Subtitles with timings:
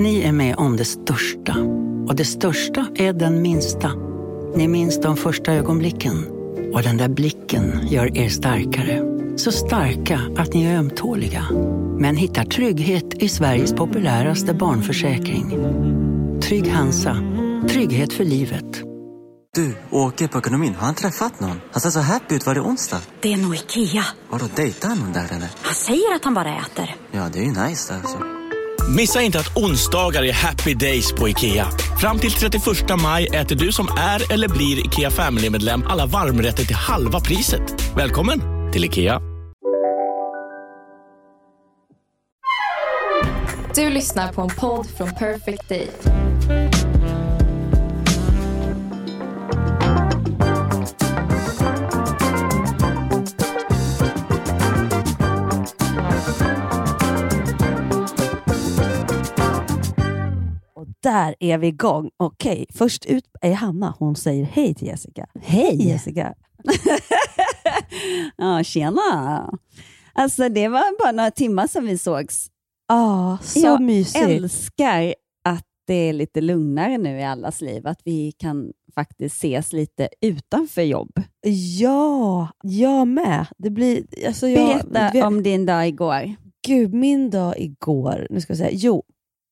[0.00, 1.56] Ni är med om det största.
[2.08, 3.92] Och det största är den minsta.
[4.56, 6.26] Ni minns de första ögonblicken.
[6.74, 9.02] Och den där blicken gör er starkare.
[9.36, 11.46] Så starka att ni är ömtåliga.
[11.98, 15.50] Men hittar trygghet i Sveriges populäraste barnförsäkring.
[16.42, 17.16] Trygg Hansa.
[17.68, 18.82] Trygghet för livet.
[19.54, 20.74] Du, åker på ekonomin.
[20.74, 21.60] Har han träffat någon?
[21.72, 22.46] Han ser så happy ut.
[22.46, 23.00] Var det onsdag?
[23.20, 24.04] Det är nog Ikea.
[24.30, 25.48] Har du dejtat någon där eller?
[25.62, 26.96] Han säger att han bara äter.
[27.12, 28.18] Ja, det är ju nice alltså.
[28.96, 31.66] Missa inte att onsdagar är happy days på IKEA.
[32.00, 32.62] Fram till 31
[33.02, 37.62] maj äter du som är eller blir IKEA Family-medlem alla varmrätter till halva priset.
[37.96, 38.40] Välkommen
[38.72, 39.20] till IKEA.
[43.74, 45.88] Du lyssnar på en podd från Perfect Day.
[61.02, 62.10] Där är vi igång.
[62.16, 63.94] Okej, först ut är Hanna.
[63.98, 65.26] Hon säger hej till Jessica.
[65.42, 66.34] Hej Jessica!
[68.36, 69.50] Ja, tjena.
[70.12, 72.46] Alltså det var bara några timmar sedan vi sågs.
[72.88, 74.24] Ja, så jag mysigt.
[74.28, 77.86] älskar att det är lite lugnare nu i allas liv.
[77.86, 81.20] Att vi kan faktiskt ses lite utanför jobb.
[81.78, 83.46] Ja, jag med.
[83.58, 86.34] Det blir, alltså jag, Berätta vi- om din dag igår.
[86.66, 88.26] Gud, min dag igår.
[88.30, 88.70] Nu ska jag säga.
[88.72, 89.02] Jo,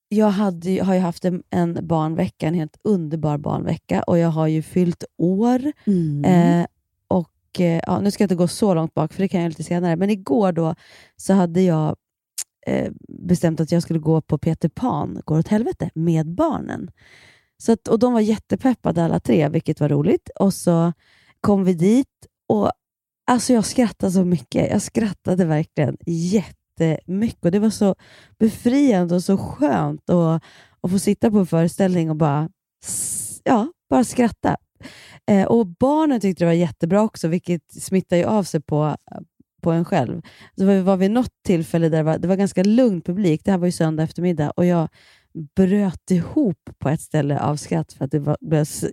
[0.09, 4.47] jag hade, har ju haft en, en barnvecka, en helt underbar barnvecka och jag har
[4.47, 5.73] ju fyllt år.
[5.87, 6.25] Mm.
[6.25, 6.67] Eh,
[7.09, 9.49] och eh, ja, Nu ska jag inte gå så långt bak, för det kan jag
[9.49, 9.97] lite senare.
[9.97, 10.75] Men igår då
[11.17, 11.97] så hade jag
[12.67, 16.91] eh, bestämt att jag skulle gå på Peter Pan, går åt helvete, med barnen.
[17.59, 20.31] Så att, och De var jättepeppade alla tre, vilket var roligt.
[20.41, 20.93] Och så
[21.41, 22.71] kom vi dit och
[23.27, 24.71] alltså jag skrattade så mycket.
[24.71, 25.97] Jag skrattade verkligen
[26.85, 27.45] jättemycket.
[27.45, 27.95] Och det var så
[28.39, 30.43] befriande och så skönt att,
[30.83, 32.49] att få sitta på en föreställning och bara,
[33.45, 34.57] ja, bara skratta.
[35.31, 38.97] Eh, och Barnen tyckte det var jättebra också, vilket smittar ju av sig på,
[39.63, 40.23] på en själv.
[40.59, 43.45] Så var vi vid något tillfälle där det var, det var ganska lugn publik.
[43.45, 44.89] Det här var ju söndag eftermiddag och jag
[45.57, 48.37] bröt ihop på ett ställe av skratt för att det var,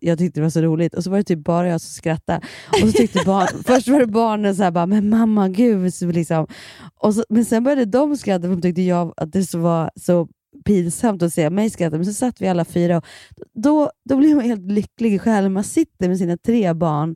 [0.01, 0.93] jag tyckte det var så roligt.
[0.93, 2.41] Och så var det typ bara jag som skrattade.
[2.67, 5.93] Och så tyckte barn, först var det barnen så här bara, men mamma gud.
[5.93, 6.47] Så liksom.
[6.95, 9.91] och så, men sen började de skratta för de tyckte jag att det så var
[9.95, 10.27] så
[10.65, 11.95] pinsamt att se mig skratta.
[11.95, 13.05] Men så satt vi alla fyra och
[13.53, 15.53] då, då blir man helt lycklig i själen.
[15.53, 17.15] Man sitter med sina tre barn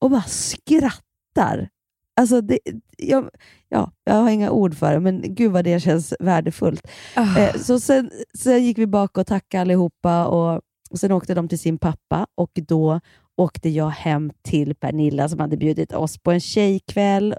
[0.00, 1.68] och bara skrattar.
[2.20, 2.58] Alltså det,
[2.96, 3.30] jag,
[3.68, 6.88] ja, jag har inga ord för det, men gud vad det känns värdefullt.
[7.14, 7.38] Ah.
[7.38, 10.60] Eh, så sen, sen gick vi bak och tackade allihopa och,
[10.90, 13.00] och sen åkte de till sin pappa och då
[13.36, 17.34] åkte jag hem till Pernilla som hade bjudit oss på en tjejkväll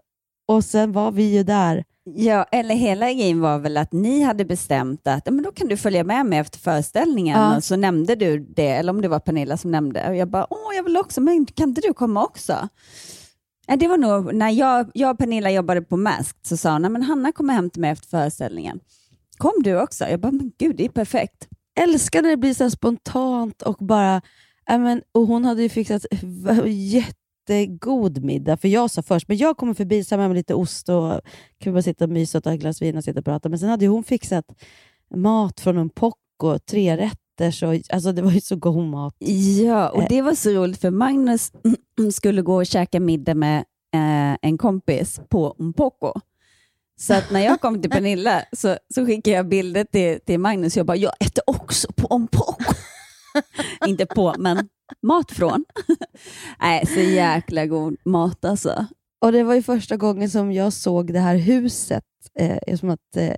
[0.48, 1.84] och sen var vi ju där.
[2.16, 5.78] Ja, eller hela grejen var väl att ni hade bestämt att men då kan du
[5.78, 7.40] följa med mig efter föreställningen.
[7.40, 7.58] Ja.
[7.58, 10.09] Och så nämnde du det, eller om det var Pernilla som nämnde.
[10.09, 12.70] Och jag bara, åh, jag vill också, men kan inte du komma också?
[13.75, 16.91] Det var nog när jag, jag och Pernilla jobbade på Masked så sa hon, att
[16.91, 18.79] men Hanna kommer hem till mig efter föreställningen.
[19.38, 20.05] Kom du också?
[20.05, 21.47] Jag bara, men gud, det är perfekt.
[21.79, 24.22] Älskar när det blir så här spontant och bara...
[24.69, 26.05] Men, och hon hade ju fixat
[26.66, 31.22] jättegod middag, för jag sa först, men jag kommer förbi, så med lite ost och
[31.57, 33.49] kan bara sitta och mysa och ta ett glas vin och sitta och prata.
[33.49, 34.45] Men sen hade ju hon fixat
[35.16, 35.89] mat från en
[36.44, 36.95] och tre
[37.38, 39.16] rätter, så, alltså det var ju så god mat.
[39.20, 40.08] Ja, och Eh.
[40.09, 41.52] det var så roligt för Magnus
[42.14, 43.58] skulle gå och käka middag med
[43.94, 46.14] eh, en kompis på Mpoko.
[47.00, 50.78] Så att när jag kom till Pernilla så, så skickade jag bilder till, till Magnus.
[50.78, 52.74] Jag bara, jag äter också på Mpoko.
[53.88, 54.70] Inte på, men
[55.02, 55.66] mat från.
[56.62, 58.86] Nej, så jäkla god mat alltså.
[59.22, 62.03] Och Det var ju första gången som jag såg det här huset.
[62.40, 63.34] Eh, som att, eh,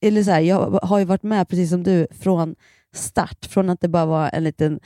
[0.00, 2.54] eller så här, jag har ju varit med, precis som du, från
[2.94, 3.46] start.
[3.50, 4.80] Från att det bara var en liten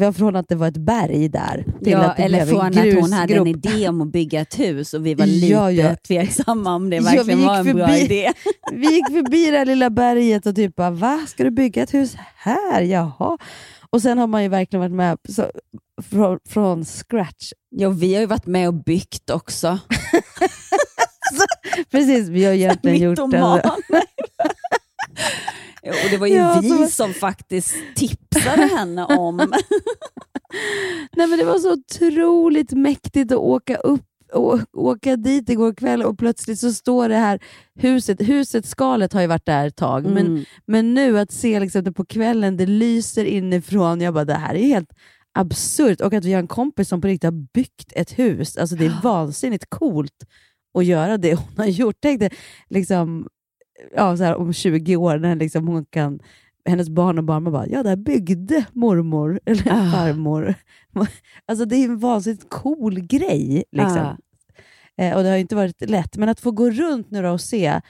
[0.00, 2.54] ja, från att det var ett berg där till Ja, att det eller blev en
[2.72, 3.74] från att hon hade en grusgrop.
[3.74, 5.96] idé om att bygga ett hus och vi var lite Ja, ja.
[6.08, 8.32] tveksamma om det Ja, verkligen vi var en gick bra förbi- idé.
[8.72, 11.20] Vi gick förbi det här lilla berget och typ bara, va?
[11.28, 12.82] Ska du bygga ett hus här?
[12.82, 13.38] Jaha.
[13.90, 15.50] Och sen har man ju verkligen varit med så,
[16.10, 17.52] från, från scratch.
[17.70, 19.78] Ja, vi har ju varit med och byggt också.
[21.90, 23.62] Precis, vi har egentligen gjort det.
[25.86, 29.36] Och det var ju Ja, vi så- som faktiskt tipsade henne om...
[31.16, 34.02] Nej, men det var så otroligt mäktigt att åka upp
[34.32, 37.40] och åka dit igår kväll och plötsligt så står det här
[37.78, 38.20] huset.
[38.20, 40.44] Huset, skalet har ju varit där ett tag, men, Mm.
[40.66, 44.00] men nu att se liksom det på kvällen, det lyser inifrån.
[44.00, 44.90] Jag bara, det här är helt
[45.38, 46.00] absurt.
[46.00, 48.56] Och att vi har en kompis som på riktigt har byggt ett hus.
[48.56, 50.12] Alltså Det är vansinnigt coolt
[50.78, 51.96] att göra det hon har gjort.
[52.02, 52.30] Tänk dig
[52.70, 53.28] liksom,
[53.96, 56.20] ja, så här, om 20 år när liksom hon kan
[56.68, 59.90] hennes barn och barnbarn bara, ja, där byggde mormor eller Ah.
[59.92, 60.54] farmor.
[61.46, 63.64] Alltså det är en vansinnigt cool grej.
[63.72, 63.98] Liksom.
[63.98, 64.16] Ah.
[65.02, 67.40] Eh, och det har ju inte varit lätt, men att få gå runt nu och
[67.40, 67.80] se,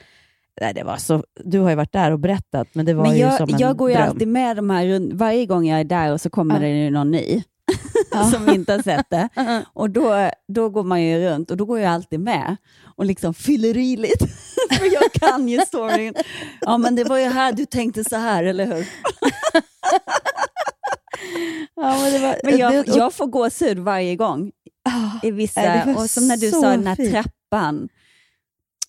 [0.61, 3.13] nej, det var så, du har ju varit där och berättat, men det var Men
[3.15, 4.09] ju jag, som en jag går ju dröm.
[4.09, 6.61] alltid med de här, varje gång jag är där och så kommer Ja.
[6.61, 7.43] det ju någon ny
[8.31, 9.29] som inte har sett det.
[9.73, 12.55] Och då, då går man ju runt och då går jag alltid med
[12.97, 14.27] och liksom fyller i lite.
[14.77, 16.13] För jag kan ju storyn.
[16.61, 18.87] Ja men det var ju här du tänkte så här, eller hur?
[21.75, 24.51] ja, men det var, Men jag, det, jag får gåshud varje gång
[24.89, 27.11] Ah, i vissa, och som när du sa den här fint.
[27.11, 27.89] trappan.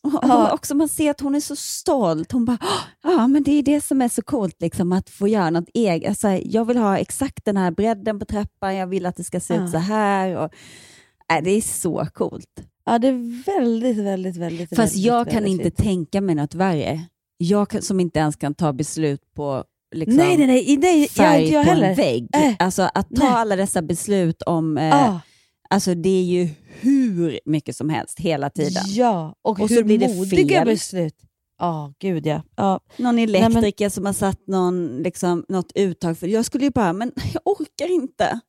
[0.06, 0.52] Och, och Ja.
[0.52, 2.32] också man ser att hon är så stolt.
[2.32, 2.58] Hon bara,
[3.02, 6.08] ja men det är det som är så coolt, liksom, att få göra något eget.
[6.08, 9.40] Alltså, jag vill ha exakt den här bredden på trappan, jag vill att det ska
[9.40, 9.64] se Ja.
[9.64, 10.36] ut så här.
[10.36, 10.50] Och,
[11.30, 12.62] nej, det är så coolt.
[12.86, 16.54] ja, det är väldigt, väldigt, väldigt Fast väldigt, jag kan väldigt inte tänka mig något
[16.54, 17.00] värre.
[17.38, 19.64] Jag kan, som inte ens kan ta beslut på
[19.94, 21.88] liksom, Nej, nej, nej, nej jag, färg inte jag på heller.
[21.90, 22.28] en vägg.
[22.34, 23.28] Äh, alltså att ta nej.
[23.32, 25.20] alla dessa beslut om, eh, Ah,
[25.70, 26.48] alltså det är ju
[26.80, 28.82] hur mycket som helst hela tiden.
[28.86, 30.66] ja, och, Och så hur blir det modiga fel.
[30.66, 31.14] beslut.
[31.58, 32.42] Ja, gud ja.
[32.56, 32.80] ja.
[32.96, 36.92] Någon men- elektriker som har satt någon, liksom, något uttag för Jag skulle ju bara,
[36.92, 38.40] men jag orkar inte.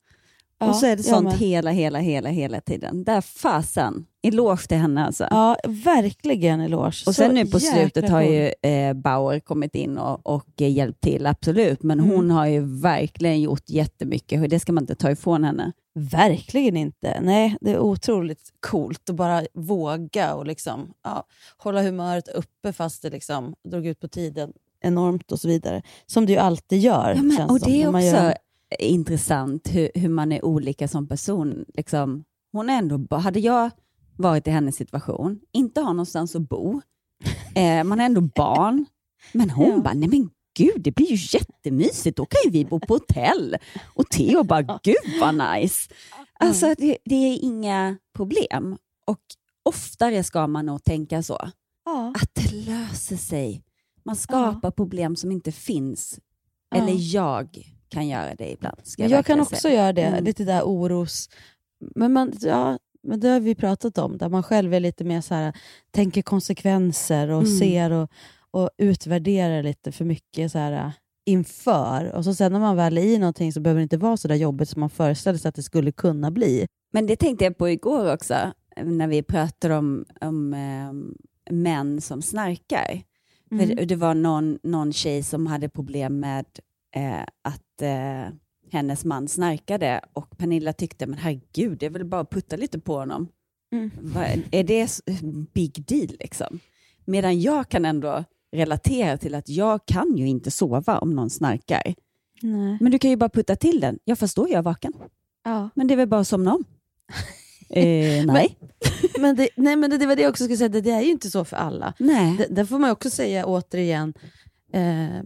[0.58, 1.38] Ja och så är det sånt med.
[1.38, 3.04] hela, hela, hela, hela tiden.
[3.04, 4.06] Där fasen.
[4.22, 5.26] Eloge till henne alltså.
[5.30, 6.86] Ja, verkligen eloge.
[6.86, 10.72] Och Så sen nu på slutet har ju eh, Bauer kommit in och, och eh,
[10.72, 11.82] hjälpt till, absolut.
[11.82, 12.10] Men Mm.
[12.10, 15.72] hon har ju verkligen gjort jättemycket och det ska man inte ta ifrån henne.
[15.94, 17.20] Verkligen inte.
[17.20, 21.24] Nej, det är otroligt coolt att bara våga och liksom, ja,
[21.56, 25.82] hålla humöret uppe fast det liksom drog ut på tiden enormt och så vidare.
[26.06, 27.12] Som det ju alltid gör.
[27.16, 28.32] Ja, men, och det är också
[28.78, 31.64] intressant hur, hur man är olika som person.
[31.74, 33.70] Liksom, hon är ändå, hade jag
[34.16, 36.80] varit i hennes situation, inte har någonstans att bo,
[37.54, 38.86] eh, man är ändå barn,
[39.32, 39.78] men hon Ja.
[39.78, 43.56] bara, nej men gud, det blir ju jättemysigt, då kan ju vi bo på hotell.
[43.94, 45.90] Och Theo bara, gud vad nice.
[46.40, 48.76] Alltså det, det är inga problem.
[49.06, 49.20] Och
[49.62, 51.48] oftare ska man nog tänka så,
[51.84, 52.12] Ja.
[52.22, 53.64] att det löser sig.
[54.04, 56.18] Man skapar problem som inte finns.
[56.70, 56.76] Ja.
[56.76, 58.80] Eller jag kan göra det ibland.
[58.96, 59.74] Jag jag kan också säga.
[59.74, 60.24] göra det, Mm.
[60.24, 61.28] lite där oros...
[61.94, 65.20] Men, man, ja, men det har vi pratat om, där man själv är lite mer
[65.20, 65.52] så här,
[65.90, 67.58] tänker konsekvenser och Mm.
[67.58, 68.10] ser och,
[68.50, 70.92] och utvärderar lite för mycket så här,
[71.26, 72.12] inför.
[72.12, 74.28] Och så sen när man väl är i någonting så behöver det inte vara så
[74.28, 76.66] där jobbigt som man föreställer sig att det skulle kunna bli.
[76.92, 78.34] Men det tänkte jag på igår också,
[78.84, 80.92] när vi pratade om, om eh,
[81.54, 83.02] män som snarkar.
[83.50, 83.68] Mm.
[83.76, 86.44] För det var någon, någon tjej som hade problem med
[86.96, 88.34] eh, att eh,
[88.72, 92.96] hennes man snarkade och Pernilla tyckte, men herregud, det är väl bara putta lite på
[92.98, 93.28] honom.
[93.72, 93.90] Mm.
[94.00, 95.00] Vad- är det
[95.52, 96.60] big deal liksom?
[97.04, 101.82] Medan jag kan ändå relatera till att jag kan ju inte sova om någon snarkar.
[102.42, 102.78] Nej.
[102.80, 103.98] Men du kan ju bara putta till den.
[104.04, 104.92] Jag förstår, jag är vaken.
[105.44, 105.70] Ja.
[105.74, 106.64] Men det är väl bara att somna om?
[107.70, 108.58] eh, nej.
[109.18, 111.00] Men, det, nej, men det, det var det jag också skulle säga, det, det är
[111.02, 111.94] ju inte så för alla.
[111.98, 112.36] nej.
[112.38, 114.14] Det, där får man också säga återigen
[114.72, 115.18] eh,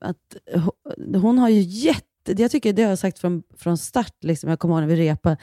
[0.00, 2.04] att ho- hon har ju jätte...
[2.36, 5.08] Jag tycker det har jag sagt från, från start, liksom, jag kommer ihåg när vi
[5.10, 5.36] repade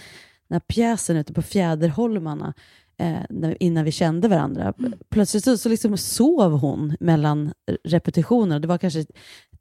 [0.47, 2.53] den här pjäsen ute på Fjäderholmarna,
[2.97, 4.73] eh, innan vi kände varandra.
[5.09, 7.53] Plötsligt så, så liksom sov hon mellan
[7.83, 8.59] repetitioner.
[8.59, 9.05] Det var kanske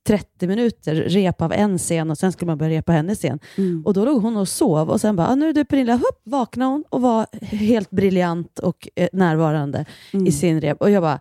[0.06, 3.38] 30 minuter rep av en scen och sen skulle man börja repa hennes scen.
[3.58, 3.82] Mm.
[3.86, 6.20] Och då låg hon och sov och sen bara, ah, nu är du Pernilla, hupp,
[6.24, 10.26] vaknade hon och var helt briljant och eh, närvarande Mm.
[10.26, 10.80] i sin rep.
[10.80, 11.20] Och jag bara,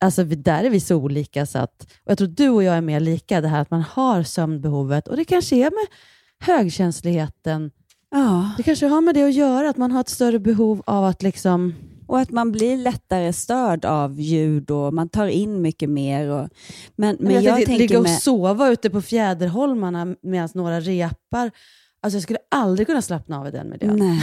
[0.00, 2.80] alltså där är vi så olika så att, och jag tror du och jag är
[2.80, 5.86] mer lika, det här att man har sömnbehovet och det kanske är med
[6.40, 7.70] högkänsligheten,
[8.14, 11.04] Ja, det kanske har med det att göra, att man har ett större behov av
[11.04, 11.74] att liksom,
[12.06, 16.28] och att man blir lättare störd av ljud och man tar in mycket mer.
[16.28, 16.48] Och,
[16.96, 21.50] men, men jag, tänkte, tänker ligga och med, sova ute på Fjäderholmarna medan några repar,
[22.00, 23.96] alltså jag skulle aldrig kunna slappna av i den miljön.
[23.96, 24.20] nej.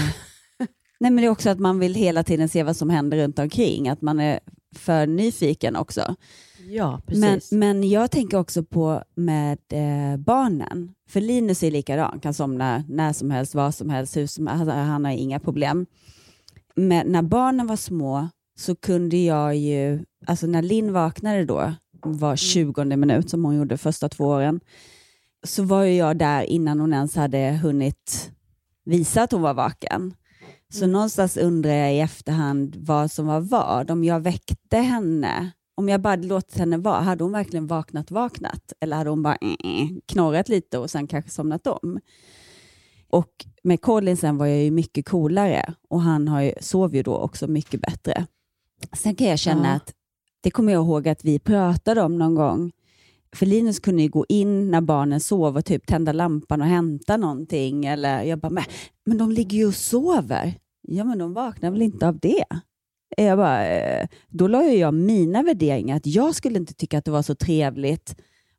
[0.99, 3.39] nej, men det är också att man vill hela tiden se vad som händer runt
[3.39, 4.39] omkring, att man är
[4.75, 6.15] för nyfiken också.
[6.67, 7.51] Ja, Men, precis.
[7.51, 10.93] men jag tänker också på med eh, barnen.
[11.09, 14.47] För Linus är likadan, kan somna när som helst, var som helst, hur som.
[14.47, 15.85] Han har inga problem.
[16.75, 21.73] Men när barnen var små så kunde jag ju, alltså när Linn vaknade då,
[22.03, 24.59] var 20 minut som hon gjorde första två åren,
[25.43, 28.31] så var ju jag där innan hon ens hade hunnit
[28.85, 30.13] visa att hon var vaken.
[30.71, 33.91] Så någonstans undrar jag i efterhand vad som var vad.
[33.91, 38.73] Om jag väckte henne, om jag bara låtit henne vara, hade hon verkligen vaknat vaknat?
[38.79, 39.49] Eller hade hon bara eh,
[39.81, 41.99] eh, knorrat lite och sen kanske somnat om?
[43.09, 47.03] Och med Colin sen var jag ju mycket coolare och han har ju, sov ju
[47.03, 48.25] då också mycket bättre.
[48.93, 49.73] Sen kan jag känna Ja.
[49.73, 49.93] att,
[50.43, 52.71] det kommer jag ihåg att vi pratade om någon gång,
[53.35, 57.17] för Linus kunde ju gå in när barnen sov och typ tända lampan och hämta
[57.17, 57.85] någonting.
[57.85, 58.63] Eller jag bara, men,
[59.05, 60.53] men de ligger ju och sover.
[60.81, 62.45] Ja, men de vaknar väl inte av det?
[63.17, 67.11] Jag bara, eh, då la jag mina värderingar, att jag skulle inte tycka att det
[67.11, 68.15] var så trevligt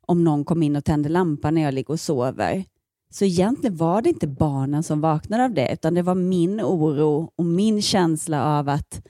[0.07, 2.65] om någon kom in och tände lampan när jag ligger och sover.
[3.09, 7.31] Så egentligen var det inte barnen som vaknade av det, utan det var min oro
[7.35, 9.07] och min känsla av att,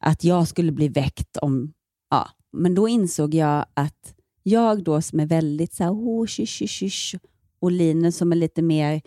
[0.00, 1.72] att jag skulle bli väckt om...
[2.10, 2.28] Ja.
[2.52, 6.80] Men då insåg jag att jag då som är väldigt så här, oh, shush, shush,
[6.80, 7.16] shush,
[7.60, 9.00] och Linus som är lite mer, eh,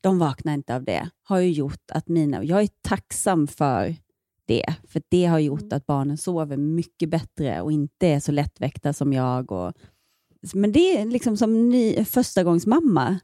[0.00, 2.44] de vaknar inte av det, har ju gjort att mina...
[2.44, 3.96] Jag är tacksam för
[4.46, 8.92] det, för det har gjort att barnen sover mycket bättre och inte är så lättväckta
[8.92, 9.52] som jag.
[9.52, 9.72] Och,
[10.54, 13.18] men det är liksom som ny, första gångs mamma.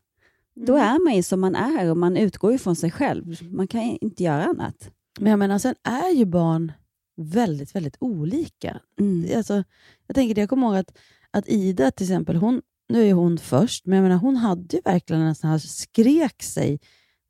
[0.54, 3.36] Då är man ju som man är och man utgår ifrån sig själv.
[3.42, 4.90] Man kan inte göra annat.
[5.20, 6.72] Men jag menar, sen är ju barn
[7.16, 8.80] väldigt, väldigt olika.
[9.00, 9.36] Mm.
[9.36, 9.64] Alltså,
[10.06, 10.98] jag tänker jag kommer ihåg att,
[11.30, 14.82] att Ida till exempel, hon, nu är hon först, men jag menar, hon hade ju
[14.84, 16.80] verkligen en sån här, skrek sig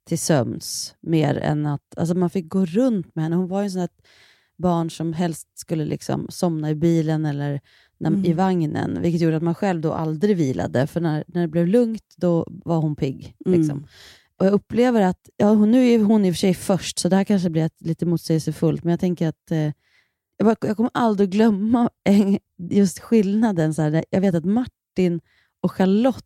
[0.06, 3.36] till sömns mer än att, alltså man fick gå runt med henne.
[3.36, 3.90] Hon var ju en sån här
[4.58, 7.60] barn som helst skulle liksom somna i bilen eller
[7.98, 8.24] när, Mm.
[8.24, 11.66] i vagnen, vilket gjorde att man själv då aldrig vilade, för när, när det blev
[11.66, 13.36] lugnt, då var hon pigg.
[13.46, 13.60] Mm.
[13.60, 13.86] Liksom.
[14.36, 17.08] Och jag upplever att, ja, hon, nu är hon i och för sig först, så
[17.08, 19.72] det här kanske blir ett, lite motsägelsefullt, men jag tänker att eh,
[20.36, 22.38] jag, bara, jag kommer aldrig glömma en,
[22.70, 23.74] just skillnaden.
[23.74, 25.20] Så här, jag vet att Martin
[25.62, 26.24] och Charlotte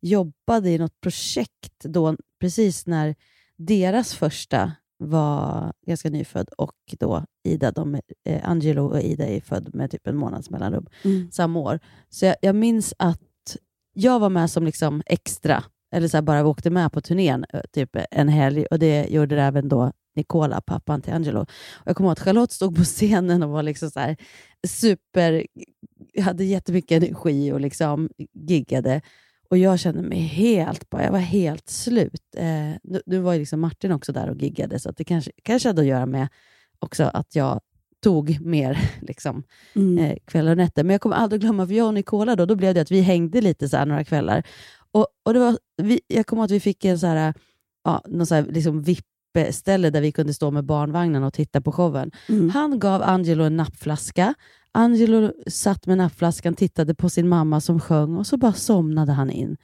[0.00, 3.14] jobbade i något projekt då, precis när
[3.56, 9.74] deras första var ganska nyfödd och då Ida, de, eh, Angelo och Ida är född
[9.74, 11.30] med typ en månads mellanrum Mm.
[11.32, 11.80] samma år.
[12.08, 13.56] Så jag, jag minns att
[13.92, 17.96] jag var med som liksom extra, eller så bara åkte med på turnén eh, typ
[18.10, 21.40] en helg och det gjorde även då Nicola, pappan till Angelo.
[21.40, 21.48] Och
[21.84, 24.16] jag kommer ihåg att Charlotte stod på scenen och var liksom så här
[24.68, 25.46] super,
[26.18, 29.00] hade jättemycket energi och liksom giggade.
[29.50, 32.22] Och jag kände mig helt, bara, jag var helt slut.
[32.36, 35.68] Eh, nu, nu var ju liksom Martin också där och giggade, så det kanske, kanske
[35.68, 36.28] hade att göra med
[36.78, 37.60] också att jag
[38.02, 39.42] tog mer liksom,
[39.74, 39.98] Mm.
[39.98, 40.84] eh, kvällar och nätter.
[40.84, 43.00] Men jag kommer aldrig glömma, för jag och Nicola då, då blev det att vi
[43.00, 44.42] hängde lite så här några kvällar.
[44.92, 47.34] Och, och det var, vi, jag kommer ihåg att vi fick en så här,
[47.84, 48.82] ja, någon så här liksom
[49.34, 52.10] VIP-ställe där vi kunde stå med barnvagnen och titta på showen.
[52.28, 52.50] Mm.
[52.50, 54.34] Han gav Angelo en nappflaska.
[54.72, 59.30] Angelo satt med nappflaskan, tittade på sin mamma som sjöng och så bara somnade han
[59.30, 59.56] in.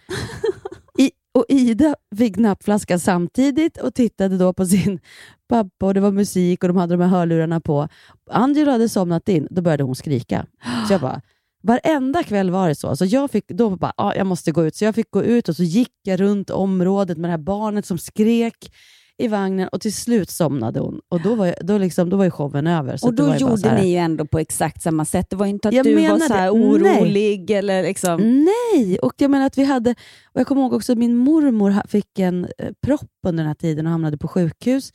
[0.99, 5.01] I, och Ida fick nappflaskan samtidigt och tittade då på sin
[5.49, 7.89] pappa och det var musik och de hade de här hörlurarna på.
[8.31, 10.47] Angelo hade somnat in, då började hon skrika.
[10.87, 11.21] Så jag bara,
[11.63, 12.97] varenda kväll var det så.
[12.97, 14.77] Så jag fick då bara, ah, jag måste gå ut.
[14.77, 17.87] Så jag fick gå ut och så gick jag runt området med det här barnet
[17.87, 18.73] som skrek
[19.19, 21.01] i vagnen och till slut somnade hon.
[21.09, 22.99] Och då var, jag, då liksom, då var ju showen över.
[23.03, 25.31] Och då gjorde ni ju ändå på exakt samma sätt.
[25.31, 26.59] Det var inte att Jag du var så här det.
[26.59, 27.01] Nej.
[27.01, 28.45] orolig eller liksom...
[28.45, 29.91] Nej, och jag menar att vi hade,
[30.33, 33.55] och jag kommer ihåg också att min mormor fick en eh, propp under den här
[33.55, 34.93] tiden och hamnade på sjukhus.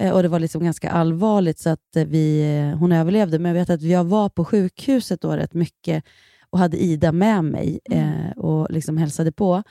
[0.00, 3.38] Eh, och Det var liksom ganska allvarligt så att eh, vi, eh, hon överlevde.
[3.38, 6.04] Men jag vet att jag var på sjukhuset då rätt mycket
[6.50, 9.62] och hade Ida med mig eh, och liksom hälsade på.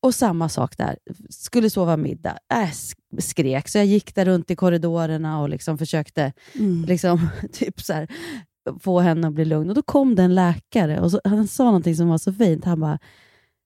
[0.00, 0.96] Och samma sak där.
[1.30, 2.38] Skulle sova middag.
[2.52, 3.68] Äh, sk- skrek.
[3.68, 6.84] Så jag gick där runt i korridorerna och liksom försökte Mm.
[6.84, 8.08] liksom, typ så här,
[8.80, 9.68] få henne att bli lugn.
[9.68, 12.64] Och Då kom det en läkare och så, han sa någonting som var så fint.
[12.64, 12.98] Han bara,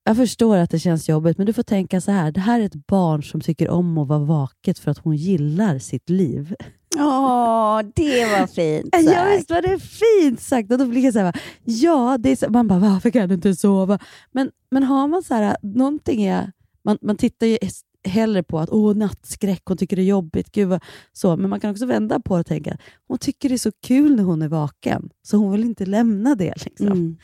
[0.04, 2.32] jag förstår att det känns jobbigt, men du får tänka så här.
[2.32, 5.78] Det här är ett barn som tycker om att vara vaket för att hon gillar
[5.78, 6.54] sitt liv.
[6.98, 9.36] Åh, det var fint Ja, sagt.
[9.38, 10.72] visst var det fint sagt?
[10.72, 13.34] Och då blir jag så här, ja, det är så, man bara, varför kan du
[13.34, 13.98] inte sova?
[14.32, 16.52] Men, men har man så här, någonting är,
[16.84, 17.58] man, man tittar ju
[18.04, 21.36] hellre på att åh, nattskräck, hon tycker det är jobbigt, gud vad, så.
[21.36, 22.76] men man kan också vända på det och tänka,
[23.08, 26.34] hon tycker det är så kul när hon är vaken, så hon vill inte lämna
[26.34, 26.54] det.
[26.64, 26.86] Liksom.
[26.86, 27.16] Mm.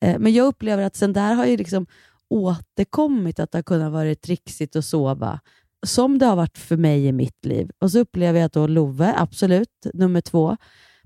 [0.00, 1.86] Eh, Men jag upplever att sen där har ju liksom
[2.30, 5.40] återkommit att det har kunnat vara trixigt att sova,
[5.86, 7.70] som det har varit för mig i mitt liv.
[7.78, 10.56] Och så upplever jag att då Love, absolut, nummer två,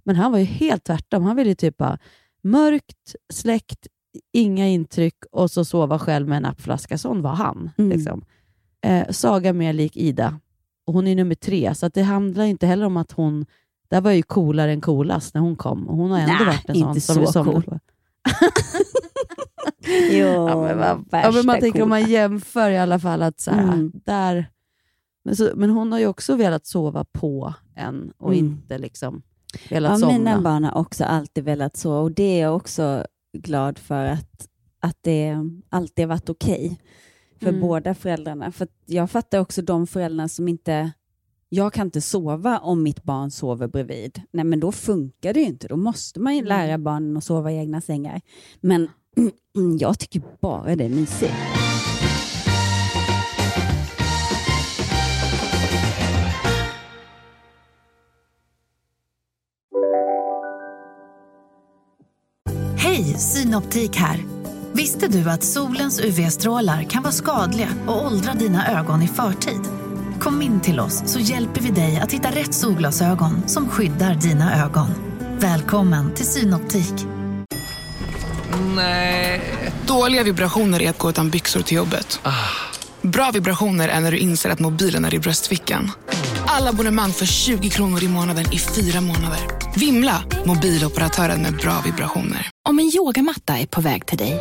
[0.04, 1.24] men han var ju helt tvärtom.
[1.24, 1.98] Han ville typ bara
[2.42, 3.86] mörkt, släckt,
[4.32, 6.98] inga intryck och så sova själv med en nappflaska.
[6.98, 7.70] Sån var han.
[7.78, 7.90] Mm.
[7.90, 8.24] Liksom.
[8.86, 10.40] Eh, Saga mer lik Ida.
[10.86, 13.46] Och hon är nummer tre, så det handlar inte heller om att hon...
[13.88, 15.88] Det här var ju coolare än coolast när hon kom.
[15.88, 17.62] Och hon har ändå Nej, varit en sån inte som så vi cool.
[17.62, 17.78] på.
[20.10, 22.00] Jo, Ja, men, vad- ja, men man tänker om coola.
[22.00, 23.92] man jämför i alla fall att så här, Mm.
[24.04, 24.46] där...
[25.25, 28.44] Men, så, men hon har ju också velat sova på en och Mm.
[28.44, 29.22] inte liksom
[29.70, 30.18] velat Ja, somna.
[30.18, 33.04] mina barn har också alltid velat så och det är jag också
[33.38, 34.49] glad för att,
[34.80, 35.34] att det
[35.68, 36.80] alltid har varit okej
[37.40, 37.60] för Mm.
[37.60, 38.52] båda föräldrarna.
[38.52, 40.90] För jag fattar också de föräldrarna som inte
[41.49, 44.22] jag kan inte sova om mitt barn sover bredvid.
[44.30, 45.68] Nej, men då funkar det ju inte.
[45.68, 46.49] Då måste man ju Mm.
[46.49, 48.20] lära barnen att sova i egna sängar.
[48.60, 51.35] Men Mm, Jag tycker bara det är mysigt.
[62.76, 64.25] Hej, Synoptik här.
[64.73, 69.61] Visste du att solens UV-strålar kan vara skadliga och åldra dina ögon i förtid?
[70.21, 74.64] Kom in till oss så hjälper vi dig att hitta rätt solglasögon som skyddar dina
[74.64, 74.88] ögon.
[75.38, 76.95] Välkommen till Synoptik.
[79.87, 82.21] Dåliga vibrationer är att gå utan byxor till jobbet.
[83.02, 85.90] Bra vibrationer är när du inser att mobilen är i bröstfickan.
[86.47, 89.40] Alla abonnemang för 20 kronor i månaden i fyra månader.
[89.76, 90.23] Vimla!
[90.45, 92.50] Mobiloperatören med bra vibrationer.
[92.69, 94.40] Om en yogamatta är på väg till dig,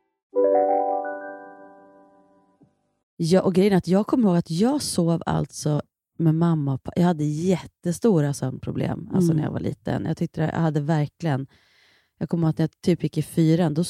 [3.23, 5.81] Ja, och grejen är att jag kommer ihåg att jag sov alltså
[6.17, 6.99] med mamma och pappa.
[7.01, 9.37] Jag hade jättestora sömnproblem alltså Mm.
[9.37, 10.05] när jag var liten.
[10.05, 11.47] Jag tyckte jag hade verkligen...
[12.17, 13.81] Jag kommer ihåg att när jag typ gick i fyran, då,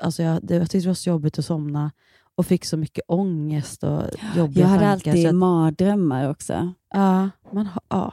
[0.00, 1.90] alltså jag, det, jag tyckte det var så jobbigt att somna
[2.34, 4.02] och fick så mycket ångest och
[4.36, 5.10] jobbiga Jag hade tankar.
[5.10, 6.72] alltid att- mardrömmar också.
[6.94, 8.12] Ja, man, ja.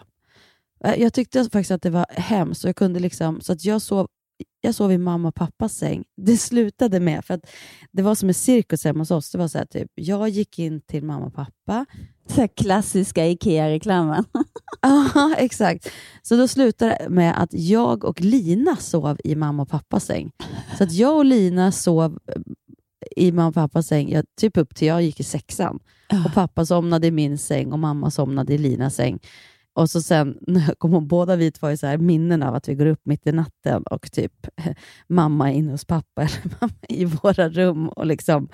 [0.98, 2.64] Jag tyckte faktiskt att det var hemskt.
[2.64, 4.08] Och jag kunde liksom, så att jag, sov,
[4.62, 6.04] jag sov i mamma och pappas säng.
[6.18, 7.50] Det slutade med, för att
[7.92, 9.32] det var som en cirkus hemma hos oss.
[9.32, 11.86] Det var så här, typ, jag gick in till mamma och pappa.
[12.30, 14.26] Så klassiska IKEA-reklamen.
[14.82, 15.92] Ja, exakt.
[16.22, 20.32] Så då slutade det med att jag och Lina sov i mamma och pappas säng.
[20.78, 22.42] Så att jag och Lina sov eh,
[23.16, 25.80] i mamma och pappas säng, jag, typ upp till jag gick i sexan.
[26.26, 29.20] Och pappa somnade i min säng och mamma somnade i Linas säng.
[29.78, 32.44] Och så sen när jag kom ihåg, båda vi två har ju så här minnen
[32.44, 34.48] av att vi går upp mitt i natten och typ
[35.08, 38.50] mamma är inne hos pappa eller mamma i våra rum och liksom...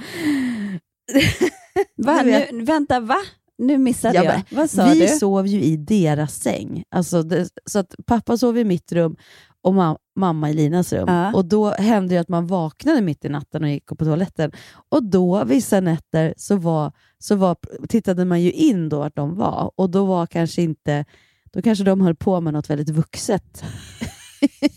[1.97, 2.21] Va?
[2.23, 3.17] Nu, vänta, va?
[3.57, 4.41] Nu missade Ja, jag.
[4.57, 5.07] Vad sa vi du?
[5.07, 6.83] sov ju i deras säng.
[6.91, 9.15] Alltså det, så att pappa sov i mitt rum
[9.61, 11.05] och ma- mamma i Linas rum.
[11.07, 11.33] Ja.
[11.33, 14.51] Och Då hände det att man vaknade mitt i natten och gick på toaletten.
[14.89, 19.35] Och då, vissa nätter, så, var, så var, tittade man ju in då vart de
[19.35, 19.71] var.
[19.75, 21.05] Och då var kanske inte...
[21.53, 23.63] Då kanske de höll på med något väldigt vuxet.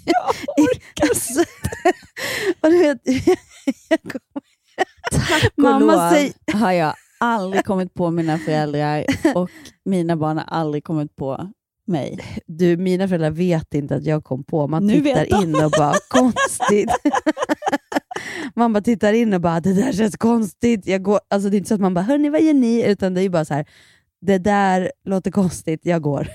[0.04, 0.28] Jag
[0.64, 1.40] orkar alltså,
[2.60, 2.98] och du vet,
[3.88, 4.20] jag kom,
[5.12, 9.50] Tack och Mamma lov säger- har jag aldrig kommit på mina föräldrar och
[9.84, 11.50] mina barn har aldrig kommit på
[11.88, 12.18] mig.
[12.46, 14.68] Du, mina föräldrar vet inte att jag kom på.
[14.68, 16.90] Man Nu tittar in och bara, konstigt.
[18.54, 20.86] man bara tittar in och bara, det där känns konstigt.
[20.86, 22.84] Jag går, alltså det är inte så att man bara, hörni vad gör ni?
[22.86, 23.66] Utan det är bara så här,
[24.20, 26.28] det där låter konstigt, jag går.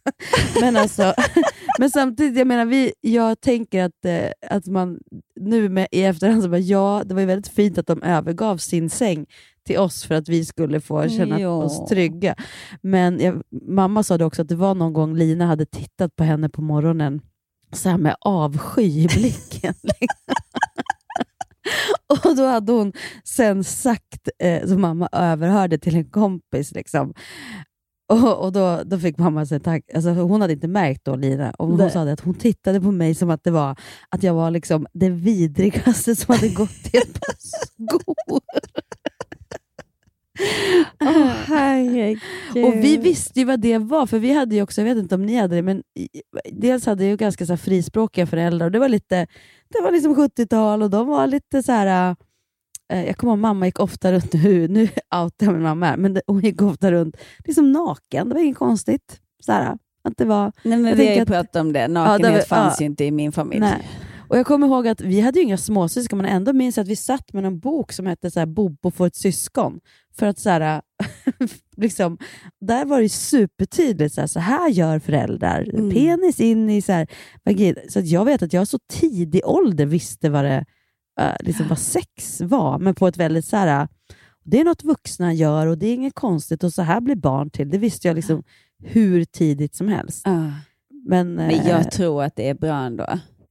[0.60, 1.14] men, alltså,
[1.78, 4.98] men samtidigt, jag menar, vi, jag tänker att, eh, att man
[5.40, 8.56] nu med, i efterhand, så bara, ja, det var ju väldigt fint att de övergav
[8.56, 9.26] sin säng
[9.66, 11.48] till oss för att vi skulle få känna Ja.
[11.48, 12.34] oss trygga.
[12.82, 16.24] Men jag, mamma sa det också att det var någon gång Lina hade tittat på
[16.24, 17.20] henne på morgonen
[17.72, 19.74] så här med avsky i blicken.
[22.24, 22.92] Och då hade hon
[23.24, 27.14] sen sagt, eh, så mamma överhörde till en kompis, liksom.
[28.12, 29.82] och, och då, då fick mamma sig tack.
[29.94, 31.90] Alltså, hon hade inte märkt då, Lina, och hon Nej.
[31.90, 33.76] sa det, att hon tittade på mig som att det var
[34.08, 38.40] att jag var liksom det vidrigaste som hade gått i ett par skor.
[41.00, 42.18] Åh, herregud.
[42.64, 45.14] Och vi visste ju vad det var, för vi hade ju också, jag vet inte
[45.14, 45.82] om ni hade det, men
[46.52, 49.26] dels hade jag ju ganska så här frispråkiga föräldrar och det var lite,
[49.68, 52.16] det var liksom 70-tal och de var lite så här.
[52.92, 54.82] eh, jag kommer ihåg mamma gick ofta runt, nu, nu
[55.22, 58.42] outar jag min mamma här, men det, hon gick ofta runt liksom naken, det var
[58.42, 59.20] inget konstigt.
[59.44, 61.80] Så här, att det var, Nej, men jag vi har ju pratat om det.
[61.80, 62.84] Ja, Nakenhet det var- fanns ja.
[62.84, 63.60] ju inte i min familj.
[63.60, 63.88] Nej.
[64.28, 66.90] Och Jag kommer ihåg att vi hade ju inga småsyskon, men ändå minns jag att
[66.90, 69.80] vi satt med en bok som hette så här, Bobo får ett syskon.
[70.18, 70.82] För att så här,
[71.76, 72.18] liksom,
[72.60, 75.70] där var det supertydligt, så här, så här gör föräldrar.
[75.74, 75.90] Mm.
[75.90, 77.08] Penis in i så här.
[77.90, 80.64] Så jag vet att jag så tidig ålder visste vad, det,
[81.20, 83.88] eh, liksom vad sex var, men på ett väldigt så här,
[84.44, 87.50] det är något vuxna gör och det är inget konstigt och så här blir barn
[87.50, 87.70] till.
[87.70, 88.42] Det visste jag liksom
[88.84, 90.26] hur tidigt som helst.
[90.26, 90.50] Ah.
[91.08, 93.06] Men, Men eh, jag tror att det är bra ändå.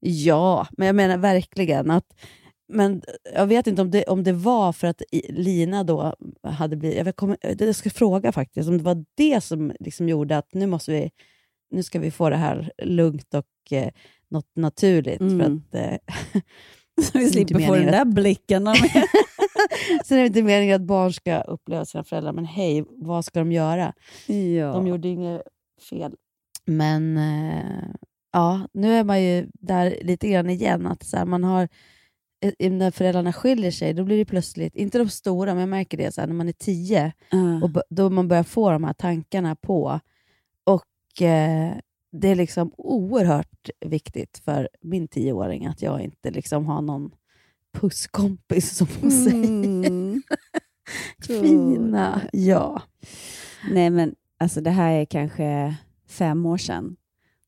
[0.08, 2.06] Ja, men jag menar verkligen att
[2.68, 3.02] men
[3.34, 7.06] jag vet inte om det, om det var för att Lina då hade blivit...
[7.06, 10.68] Jag, kommer, jag ska fråga faktiskt om det var det som liksom gjorde att nu
[10.68, 11.12] måste vi
[11.72, 13.90] nu ska vi få det här lugnt och eh,
[14.30, 15.22] något naturligt.
[15.22, 15.62] Mm.
[15.72, 16.42] För att, eh,
[17.02, 18.66] Så vi slipper få den där blicken.
[20.06, 23.40] Sen är det inte meningen att barn ska uppleva sina föräldrar, men hej, vad ska
[23.40, 23.94] de göra?
[24.28, 24.72] Ja.
[24.72, 25.42] De gjorde inget
[25.90, 26.16] fel.
[26.66, 27.96] Men eh,
[28.36, 31.68] ja, nu är man ju där lite grann igen, att så här, man har
[32.60, 35.98] eh, när föräldrarna skiljer sig, då blir det plötsligt, inte de stora, men jag märker
[35.98, 37.64] det så här, när man är tio, Ja.
[37.64, 40.00] och då man börjar få de här tankarna på.
[40.64, 41.74] Och eh,
[42.12, 47.12] det är liksom oerhört viktigt för min tioåring att jag inte liksom har någon
[47.74, 50.22] pusskompis, som hon säger.
[51.30, 51.42] Mm.
[51.42, 52.22] Fina.
[52.34, 52.82] Ja.
[53.72, 55.76] Nej, men alltså det här är kanske
[56.10, 56.96] fem år sedan,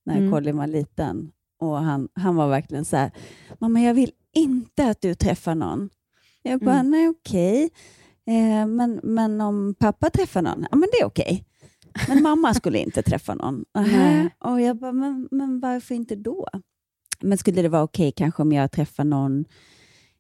[0.08, 0.32] när Mm.
[0.32, 1.32] Colin var liten.
[1.60, 3.12] Och han, han var verkligen så här,
[3.60, 5.90] mamma jag vill inte att du träffar någon.
[6.44, 6.92] Jag bara, Mm.
[6.92, 7.70] nej okej.
[8.28, 11.46] Eh, men, men om pappa träffar någon, ja men det är okej.
[12.08, 13.66] Men mamma skulle inte träffa någon.
[13.76, 14.30] Nej.
[14.40, 16.48] Och jag bara, men, men varför inte då?
[17.22, 19.46] Men skulle det vara okej kanske om jag träffar någon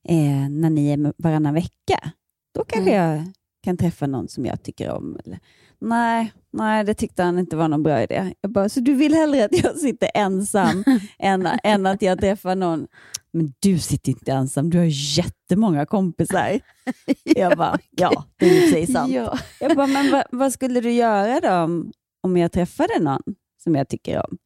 [0.03, 2.11] eh, när ni är varannan vecka?
[2.53, 3.23] Då kanske jag
[3.63, 5.19] kan träffa någon som jag tycker om.
[5.25, 5.39] Eller,
[5.79, 8.33] nej, nej, det tyckte han inte var någon bra idé.
[8.41, 10.83] Jag bara, så du vill hellre att jag sitter ensam
[11.19, 12.87] än, än att jag träffar någon?
[13.31, 16.59] Men du sitter inte ensam, du har jättemånga kompisar.
[17.23, 19.13] Jag bara, ja, det är sig sant.
[19.13, 19.39] Ja.
[19.59, 23.21] Jag bara, men vad, vad skulle du göra då om, om jag träffade någon
[23.63, 24.37] som jag tycker om?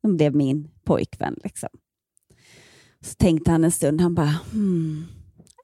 [0.00, 1.36] Som blev min pojkvän.
[1.44, 1.68] Liksom.
[3.00, 5.06] Så tänkte han en stund, han bara, hmm,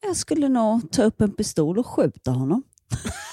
[0.03, 2.63] jag skulle nog ta upp en pistol och skjuta honom.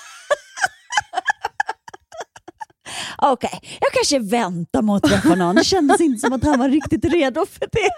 [3.17, 5.55] Okej, jag kanske väntar med att träffa någon.
[5.55, 7.89] Det kändes inte som att han var riktigt redo för det.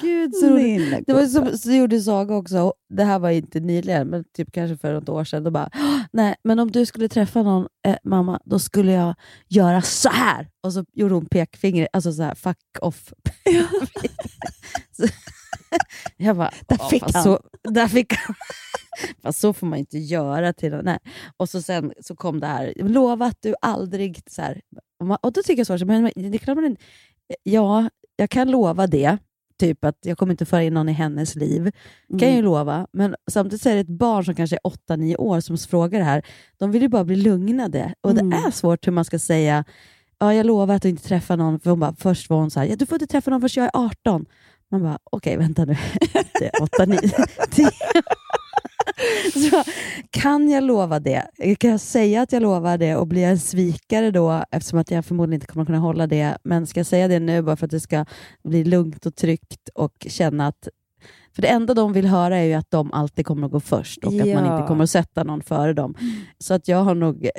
[0.00, 0.56] Gud, så.
[0.56, 4.52] Lilla Det var som så gjorde Saga också, det här var inte nyligen, men typ
[4.52, 5.44] kanske för något år sedan.
[5.44, 9.14] Då bara, "Åh, nej, men om du skulle träffa någon, eh, mamma, då skulle jag
[9.48, 10.48] göra så här.
[10.62, 13.12] Och så gjorde hon pekfinger, alltså så här, fuck off.
[16.16, 18.34] jag bara, Där "Åh, fick han." Så, där fick han.
[19.22, 20.84] Fast så får man inte göra till någon.
[20.84, 20.98] Nej.
[21.36, 24.22] Och så sen så kom det här, lova att du aldrig...
[24.30, 24.60] Så här,
[25.22, 26.76] och då tycker jag så, men det klart man
[27.42, 29.18] ja, jag kan lova det.
[29.58, 31.72] Typ att jag kommer inte föra in någon i hennes liv.
[32.18, 32.86] kan jag ju lova.
[32.92, 36.04] Men samtidigt så är det ett barn som kanske är 8-9 år som frågar det
[36.04, 36.22] här.
[36.58, 37.94] De vill ju bara bli lugnade.
[38.00, 38.30] Och Mm.
[38.30, 39.64] det är svårt hur man ska säga,
[40.18, 41.60] ja, jag lovar att du inte träffar någon.
[41.60, 43.64] För hon bara, först var hon så här, ja, du får inte träffa någon förrän
[43.64, 44.26] jag är 18.
[44.70, 45.76] Man bara, okej, vänta nu.
[46.38, 46.98] Det är 8, 9,
[47.50, 47.66] 10.
[49.50, 49.64] Så,
[50.10, 51.26] kan jag lova det?
[51.58, 54.90] Kan jag säga att jag lovar det och blir jag en svikare då eftersom att
[54.90, 56.38] jag förmodligen inte kommer kunna hålla det?
[56.44, 58.04] Men ska jag säga det nu bara för att det ska
[58.44, 60.68] bli lugnt och tryggt och känna att
[61.34, 64.04] för det enda de vill höra är ju att de alltid kommer att gå först
[64.04, 64.56] och att man Ja.
[64.56, 65.94] inte kommer att sätta någon före dem.
[66.38, 67.30] Så att jag har nog eh,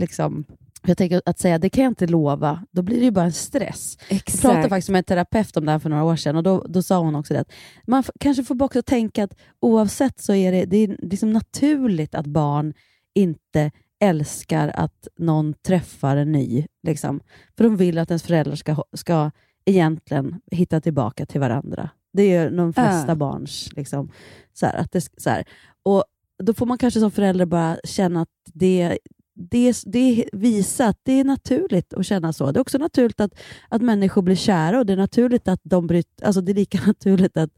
[0.00, 0.44] liksom
[0.90, 3.32] jag tänker att säga det kan jag inte lova, då blir det ju bara en
[3.32, 3.96] stress.
[4.08, 4.68] Jag pratade Exakt.
[4.68, 6.98] faktiskt med en terapeut om det här för några år sedan och då, då sa
[6.98, 7.52] hon också det att
[7.86, 12.26] man kanske får också tänka att oavsett så är det, det är liksom naturligt att
[12.26, 12.74] barn
[13.14, 13.70] inte
[14.00, 16.66] älskar att någon träffar en ny.
[16.82, 17.20] Liksom.
[17.56, 19.30] För de vill att ens föräldrar ska, ska
[19.64, 21.90] egentligen hitta tillbaka till varandra.
[22.12, 23.14] Det är ju de flesta Ja.
[23.14, 23.68] barns...
[23.76, 24.10] Liksom,
[24.52, 25.44] så här, att det, så här.
[25.82, 26.04] Och
[26.42, 28.98] Då får man kanske som förälder bara känna att det,
[29.38, 32.52] det, det visar att det är naturligt att känna så.
[32.52, 33.34] Det är också naturligt att,
[33.68, 36.80] att människor blir kära och det är naturligt att de bryter, alltså det är lika
[36.86, 37.50] naturligt att,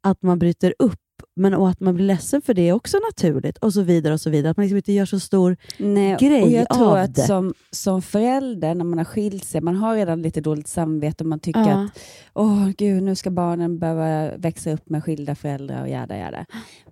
[0.00, 1.00] att man bryter upp
[1.36, 4.14] men och att man blir ledsen för det är också naturligt och så vidare.
[4.14, 4.50] och så vidare.
[4.50, 7.22] Att man liksom inte gör så stor Nej, grej och jag tror av att det.
[7.22, 11.28] som, som förälder, när man har skilt sig, man har redan lite dåligt samvete och
[11.28, 11.84] man tycker Ja.
[11.84, 11.98] att
[12.34, 16.46] åh gud, nu ska barnen behöva växa upp med skilda föräldrar och jada jada.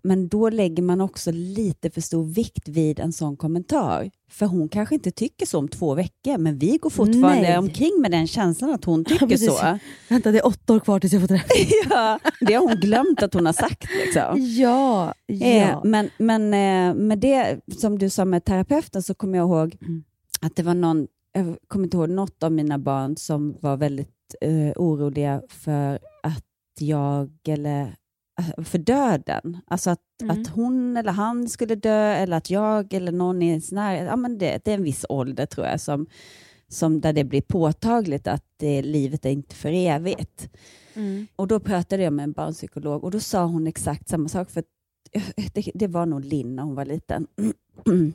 [0.07, 4.11] Men då lägger man också lite för stor vikt vid en sån kommentar.
[4.31, 7.59] För hon kanske inte tycker så om två veckor, men vi går fortfarande Nej.
[7.59, 9.59] omkring med den känslan att hon tycker precis.
[9.59, 9.79] så.
[10.09, 11.55] Vänta, det är åtta år kvar tills jag får träffa
[11.91, 13.85] ja, det har hon glömt att hon har sagt.
[14.05, 14.37] Liksom.
[14.59, 15.81] Ja, Eh, ja.
[15.85, 20.05] men men eh, med det som du sa med terapeuten så kommer jag ihåg Mm.
[20.41, 24.35] att det var någon, jag kommer inte ihåg något av mina barn som var väldigt
[24.41, 26.45] eh, oroliga för att
[26.79, 27.89] jag, eller eh,
[28.65, 29.59] för döden.
[29.67, 30.41] Alltså att, Mm.
[30.41, 34.17] att hon eller han skulle dö eller att jag eller någon i ens närhet, ja,
[34.17, 36.07] men det, det är en viss ålder tror jag som,
[36.69, 40.49] som där det blir påtagligt att det, livet är inte för evigt.
[40.95, 41.27] Mm.
[41.37, 44.51] Och då pratade jag med en barnpsykolog och då sa hon exakt samma sak.
[44.51, 44.63] För
[45.13, 45.23] eh,
[45.53, 47.27] det, det var nog Linn när hon var liten.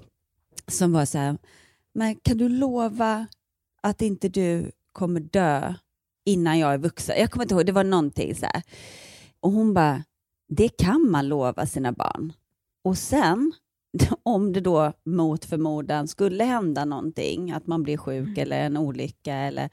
[0.68, 1.38] Som var så här,
[1.94, 3.28] men kan du lova
[3.82, 5.74] att inte du kommer dö
[6.26, 7.16] innan jag är vuxen?
[7.20, 8.64] Jag kommer inte ihåg, det var någonting så här.
[9.40, 10.04] Och hon bara,
[10.56, 12.34] det kan man lova sina barn.
[12.84, 13.52] Och sen,
[14.24, 19.34] om det då mot förmodan skulle hända någonting, att man blir sjuk eller en olycka
[19.36, 19.70] eller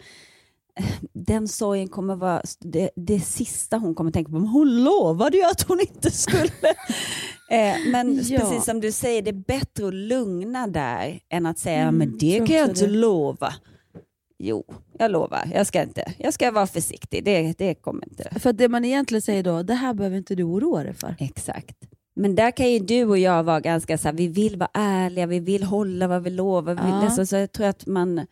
[1.13, 4.39] den sorgen kommer vara det, det sista hon kommer tänka på.
[4.39, 6.69] Men hon lovade ju att hon inte skulle.
[7.51, 8.39] eh, men Ja.
[8.41, 12.19] precis som du säger, det är bättre att lugna där än att säga Mm, men
[12.19, 12.93] det kan jag inte det.
[12.93, 13.55] lova.
[14.39, 14.65] Jo,
[14.99, 15.51] jag lovar.
[15.55, 16.13] Jag ska, inte.
[16.19, 17.25] Jag ska vara försiktig.
[17.25, 18.41] Det, det kommer inte.
[18.41, 21.15] För det man egentligen säger då, det här behöver inte du oroa dig för.
[21.19, 21.77] Exakt.
[22.17, 25.27] Men där kan ju du och jag vara ganska så här, vi vill vara ärliga,
[25.27, 26.75] vi vill hålla vad vi lovar.
[26.75, 27.05] Vi vill, Ja.
[27.05, 28.27] alltså, så jag tror att man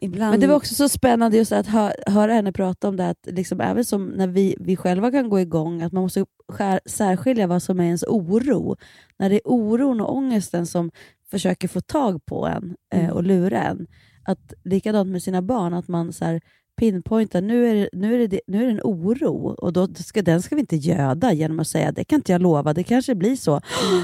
[0.00, 0.30] ibland...
[0.30, 3.26] Men det var också så spännande just att hö höra henne prata om det, att
[3.26, 7.46] liksom, även som när vi, vi själva kan gå igång, att man måste skär, särskilja
[7.46, 8.76] vad som är ens oro.
[9.18, 10.90] När det är oron och ångesten som
[11.30, 13.12] försöker få tag på en eh, Mm.
[13.12, 13.86] och lura en.
[14.30, 16.40] Att, likadant med sina barn, att man så här,
[16.76, 20.22] pinpointar, nu är, det, nu, är det, nu är det en oro och då ska,
[20.22, 23.14] den ska vi inte göda genom att säga det kan inte jag lova, det kanske
[23.14, 23.60] blir så.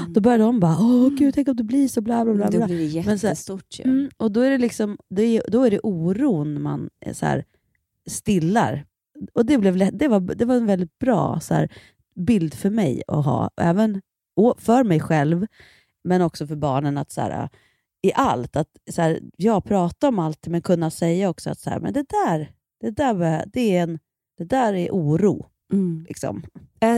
[0.09, 2.49] Då börjar de bara, åh gud, tänk om det blir så, bla bla bla.
[2.49, 3.79] Då blir det Men så här, jättestort.
[3.83, 7.45] Mm, och då är det liksom, det då är det oron man eh, så här,
[8.07, 8.85] stillar.
[9.33, 11.69] Och det, blev, lätt- det, var, det var en väldigt bra så här,
[12.15, 14.01] bild för mig att ha, även
[14.57, 15.47] för mig själv,
[16.03, 16.97] men också för barnen.
[16.97, 17.49] att så här,
[18.01, 21.69] I allt, att så här, ja, prata om allt, men kunna säga också att så
[21.69, 23.99] här, men det där, det där, det är, en,
[24.37, 25.45] det där är oro.
[25.73, 26.05] Mm.
[26.09, 26.43] Liksom.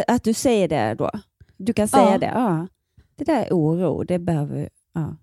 [0.07, 1.11] Att du säger det då?
[1.57, 2.17] Du kan säga Ja.
[2.17, 2.25] det?
[2.25, 2.67] Ja.
[3.15, 5.15] Det där är oro, det behöver, ja.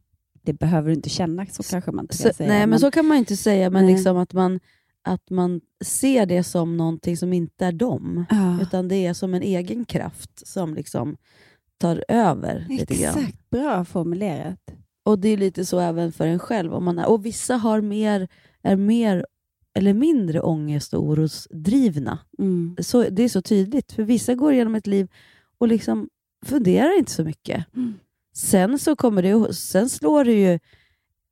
[0.42, 2.48] det behöver du inte känna, så kanske man inte Så, kan säga.
[2.48, 3.94] nej, men, så kan man inte säga, men Nej.
[3.94, 4.60] liksom att, man,
[5.02, 8.24] att man ser det som någonting som inte är dem.
[8.30, 8.58] Ja.
[8.62, 11.16] Utan det är som en egen kraft som liksom
[11.78, 13.18] tar över lite grann.
[13.18, 14.60] Exakt, bra formulerat.
[15.06, 16.74] Och det är lite så även för en själv.
[16.74, 18.28] Om man är, och vissa har mer,
[18.62, 19.26] är mer
[19.74, 22.18] eller mindre ångest och orosdrivna.
[22.38, 22.76] Mm.
[22.78, 23.92] Så, det är så tydligt.
[23.92, 25.08] För vissa går igenom ett liv
[25.58, 26.08] och liksom
[26.46, 27.64] funderar inte så mycket.
[27.76, 27.94] Mm.
[28.34, 30.58] Sen, så kommer det, sen slår det ju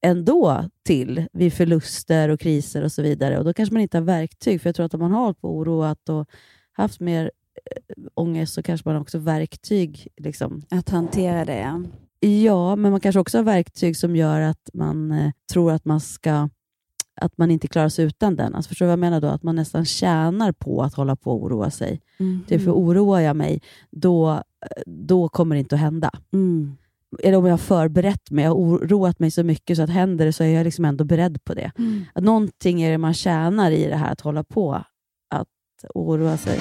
[0.07, 3.39] ändå till vid förluster och kriser och så vidare.
[3.39, 4.61] Och Då kanske man inte har verktyg.
[4.61, 6.29] För jag tror att om man har hållit på och oroat och
[6.73, 7.31] haft mer
[7.71, 10.09] eh, ångest så kanske man också har verktyg.
[10.17, 10.63] Liksom.
[10.71, 11.83] Att hantera det, ja.
[12.25, 16.01] Ja, men man kanske också har verktyg som gör att man eh, tror att man
[16.01, 16.49] ska
[17.21, 18.55] att man inte klarar sig utan den.
[18.55, 19.27] Alltså förstår du vad jag menar då?
[19.27, 22.01] Att man nästan tjänar på att hålla på och oroa sig.
[22.19, 22.45] Mm.
[22.49, 26.11] Typ, för oroar jag mig, då, eh, då kommer det inte att hända.
[26.33, 26.77] Mm.
[27.23, 30.27] Eller om jag har förberett mig, jag har oroat mig så mycket så att händer
[30.27, 31.73] det så är jag liksom ändå beredd på det.
[31.79, 32.05] Mm.
[32.13, 34.75] Att någonting är det man tjänar i det här att hålla på
[35.31, 35.49] att
[35.95, 36.61] oroa sig.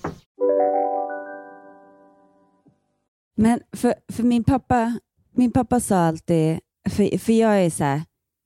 [3.41, 4.99] Men för, för min pappa,
[5.35, 8.01] min pappa sa alltid, för, för jag är så här,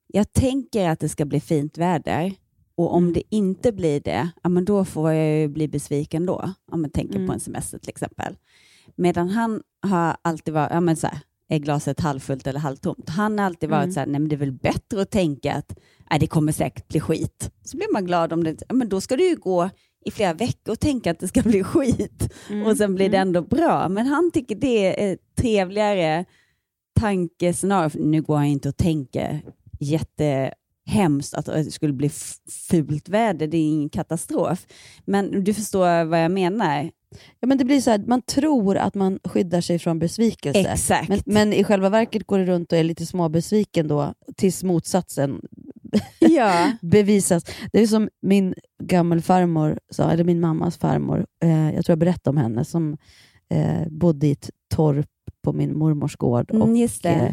[0.08, 2.34] jag tänker att det ska bli fint väder
[2.78, 6.54] och om det inte blir det, ja, men då får jag ju bli besviken då.
[6.72, 7.28] Om man tänker Mm.
[7.28, 8.36] på en semester till exempel.
[8.96, 13.10] Medan han har alltid varit, ja, men så här, är glaset halvfullt eller halvtomt?
[13.10, 13.94] Han har alltid varit Mm.
[13.94, 15.80] så här, nej men det är väl bättre att tänka att
[16.12, 17.52] nej, det kommer säkert bli skit.
[17.64, 19.70] Så blir man glad om det, ja, men då ska det ju gå
[20.06, 22.66] i flera veckor och tänka att det ska bli skit Mm.
[22.68, 23.28] och sen blir det Mm.
[23.28, 23.90] ändå bra.
[23.90, 26.26] Men han tycker det är trevligare
[27.00, 28.00] tankescenario.
[28.06, 29.42] Nu går han inte och tänker
[29.80, 32.10] jättehemskt att det skulle bli
[32.70, 33.48] fult väder.
[33.48, 34.66] Det är ingen katastrof.
[35.06, 36.92] Men du förstår vad jag menar.
[37.40, 40.60] Ja, men det blir så här, man tror att man skyddar sig från besvikelse.
[40.60, 41.10] Exakt.
[41.10, 45.42] Men, men i själva verket går det runt och är lite småbesviken då, tills motsatsen
[46.20, 46.72] Ja.
[46.82, 47.44] bevisas.
[47.72, 48.54] Det är som min
[48.84, 52.98] gammelfarmor sa, eller min mammas farmor, eh, jag tror jag berättade om henne, som
[53.50, 55.10] eh, bodde i ett torp
[55.44, 56.52] på min mormors gård.
[56.52, 56.70] Mm, och,
[57.04, 57.10] det.
[57.10, 57.32] eh,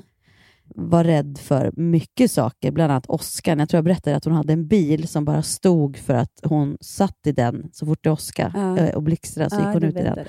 [0.75, 3.59] var rädd för mycket saker, bland annat åskan.
[3.59, 6.77] Jag tror jag berättade att hon hade en bil som bara stod för att hon
[6.81, 8.79] satt i den så fort det åskade Ja.
[8.79, 10.05] eh, och blixtrade så Ja, gick hon ut i den.
[10.05, 10.29] berättade.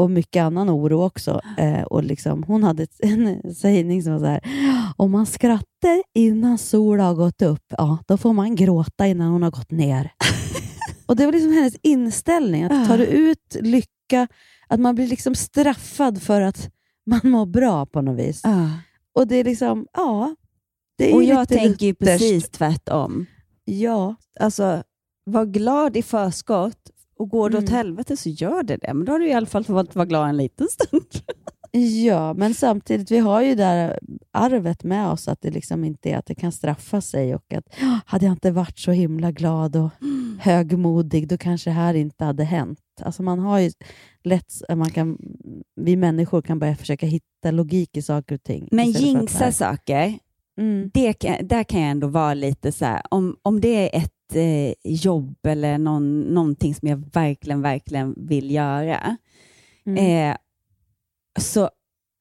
[0.00, 1.40] Och mycket annan oro också.
[1.58, 4.40] Eh, och liksom, hon hade en sägning som var så här,
[4.96, 9.42] om man skrattar innan solen har gått upp, ja, då får man gråta innan hon
[9.42, 10.12] har gått ner.
[11.06, 14.28] och Det var liksom hennes inställning, att tar du ut lycka,
[14.68, 16.70] att man blir liksom straffad för att
[17.06, 18.42] man mår bra på något vis.
[19.14, 20.36] Och det är liksom, ja.
[20.98, 23.26] Det är Och jag tänker ju precis tvärtom.
[23.64, 24.14] Ja.
[24.40, 24.82] Alltså,
[25.24, 26.89] var glad i förskott
[27.20, 27.74] och går det åt Mm.
[27.76, 28.94] helvete så gör det det.
[28.94, 31.04] Men då har du i alla fall fått vara glad en liten stund.
[31.72, 33.98] Ja, men samtidigt, vi har ju det där
[34.32, 37.64] arvet med oss att det liksom inte är att det kan straffa sig och att
[37.80, 39.90] "Ja, hade jag inte varit så himla glad och
[40.40, 42.78] högmodig, då kanske det här inte hade hänt.
[43.02, 43.70] Alltså man har ju
[44.24, 45.18] lätt, man kan,
[45.76, 48.68] vi människor kan börja försöka hitta logik i saker och ting.
[48.70, 50.18] Men jinxa saker,
[50.58, 50.90] Mm.
[50.94, 54.72] det där kan jag ändå vara lite så här, om, om det är ett eh,
[54.84, 59.16] jobb eller någon, någonting som jag verkligen, verkligen vill göra,
[59.86, 60.30] Mm.
[60.30, 60.36] eh,
[61.40, 61.70] så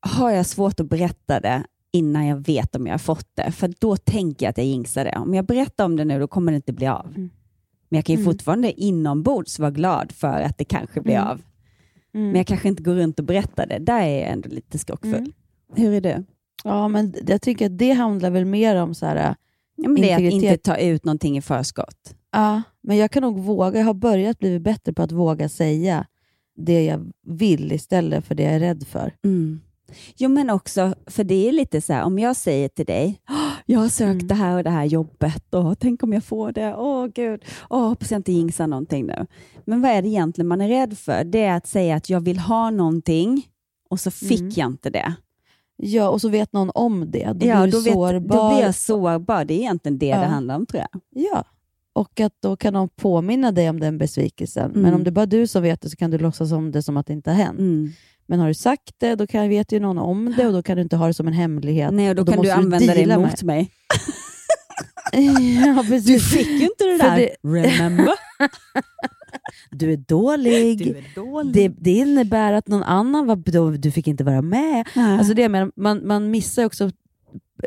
[0.02, 3.52] har jag svårt att berätta det innan jag vet om jag har fått det.
[3.52, 5.17] För då tänker jag att jag jinxar det.
[5.17, 7.12] Om jag berättar om det nu, då kommer det inte bli av.
[7.89, 8.34] Men jag kan ju Mm.
[8.34, 11.28] fortfarande inombords vara glad för att det kanske blir Mm.
[11.28, 11.41] av.
[12.13, 12.28] Mm.
[12.28, 13.80] Men jag kanske inte går runt och berättar det.
[13.80, 15.13] Där är jag ändå lite skrockfull.
[15.15, 15.32] Mm.
[15.76, 16.24] Hur är du?
[16.63, 19.36] Ja, men jag tycker att det handlar väl mer om så här,
[19.84, 20.44] Ja, men att integritet.
[20.44, 22.15] inte ta ut någonting i förskott.
[22.32, 23.80] Ja, men jag kan nog våga.
[23.80, 26.06] Jag har börjat bli bättre på att våga säga
[26.56, 29.13] det jag vill istället för det jag är rädd för.
[29.26, 29.62] Mm.
[30.18, 33.36] Jo, men också, för det är lite så här, om jag säger till dig, "Åh,
[33.65, 34.28] jag har sökt Mm.
[34.28, 36.76] det här och det här jobbet och tänk om jag får det.
[36.76, 39.26] Åh gud, Åh, hoppas jag inte jinxar någonting nu.
[39.65, 41.24] Men vad är det egentligen man är rädd för?
[41.24, 43.48] Det är att säga att jag vill ha någonting
[43.89, 44.52] och så fick Mm.
[44.56, 45.13] jag inte det.
[45.82, 47.32] Ja, och så vet någon om det.
[47.36, 49.46] Då ja, blir då, vet, då blir jag sårbar.
[49.46, 50.20] Det är egentligen det Ja.
[50.20, 51.02] det handlar om tror jag.
[51.32, 51.44] Ja,
[51.94, 54.72] och att då kan de påminna dig om den besvikelsen.
[54.72, 54.96] Men Mm.
[54.96, 56.98] om det är bara du som vet det så kan du låtsas om det som
[56.98, 57.60] att det inte har hänt.
[57.60, 57.92] Mm.
[58.26, 60.76] Men har du sagt det, då kan, vet ju någon om det och då kan
[60.78, 61.94] du inte ha det som en hemlighet.
[61.94, 63.72] Nej, och då kan måste du använda det emot mig.
[65.65, 66.06] ja, precis.
[66.32, 67.30] Du fick ju inte det där.
[67.44, 68.13] Remember?
[69.72, 70.78] Du är dålig.
[70.78, 71.54] Du är dålig.
[71.54, 74.88] Det, det innebär att någon annan var, du fick inte vara med.
[74.96, 75.18] Nej.
[75.18, 76.84] Alltså det med, man, man missar också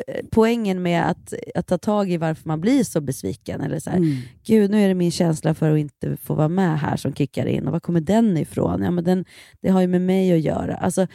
[0.07, 3.61] eh, poängen med att, att ta tag i varför man blir så besviken.
[3.61, 4.17] Eller så här, Mm.
[4.45, 7.45] Gud, nu är det min känsla för att inte få vara med här som kickar
[7.45, 7.67] in.
[7.67, 8.81] Och var kommer den ifrån?
[8.83, 9.25] Ja, men den,
[9.61, 10.75] det har ju med mig att göra.
[10.75, 11.07] Alltså,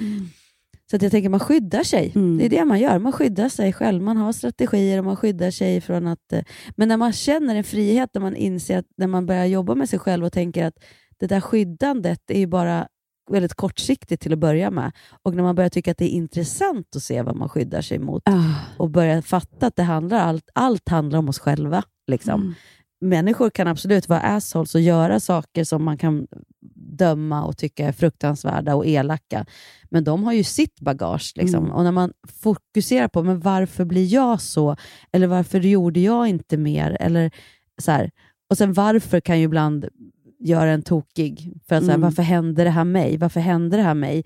[0.91, 2.13] Så att jag tänker man skyddar sig.
[2.15, 2.39] Mm.
[2.39, 2.99] Det är det man gör.
[2.99, 4.03] Man skyddar sig själv.
[4.03, 6.33] Man har strategier och man skyddar sig från att...
[6.33, 6.43] eh,
[6.77, 9.89] Men när man känner en frihet, när man inser att när man börjar jobba med
[9.89, 10.75] sig själv och tänker att
[11.21, 12.89] det där skyddandet är ju bara
[13.31, 14.93] väldigt kortsiktigt till att börja med.
[15.23, 17.99] Och när man börjar tycka att det är intressant att se vad man skyddar sig
[17.99, 18.55] mot Ah.
[18.77, 21.83] och börjar fatta att det handlar, allt, allt handlar om oss själva.
[22.07, 22.41] Liksom.
[22.41, 22.55] Mm.
[23.01, 26.27] Människor kan absolut vara assholes och göra saker som man kan
[26.97, 29.47] döma och tycka är fruktansvärda och elaka.
[29.91, 31.33] Men de har ju sitt bagage.
[31.37, 31.65] Liksom.
[31.65, 31.77] Mm.
[31.77, 34.77] Och när man fokuserar på men varför blir jag så?
[35.13, 36.97] Eller varför gjorde jag inte mer?
[37.01, 37.31] Eller
[37.79, 38.11] så här.
[38.51, 39.89] Och sen varför kan ju ibland
[40.41, 41.53] göra en tokig.
[41.69, 42.05] För att så här, Mm.
[42.05, 43.17] Varför hände det här mig?
[43.17, 44.25] Varför hände det här mig?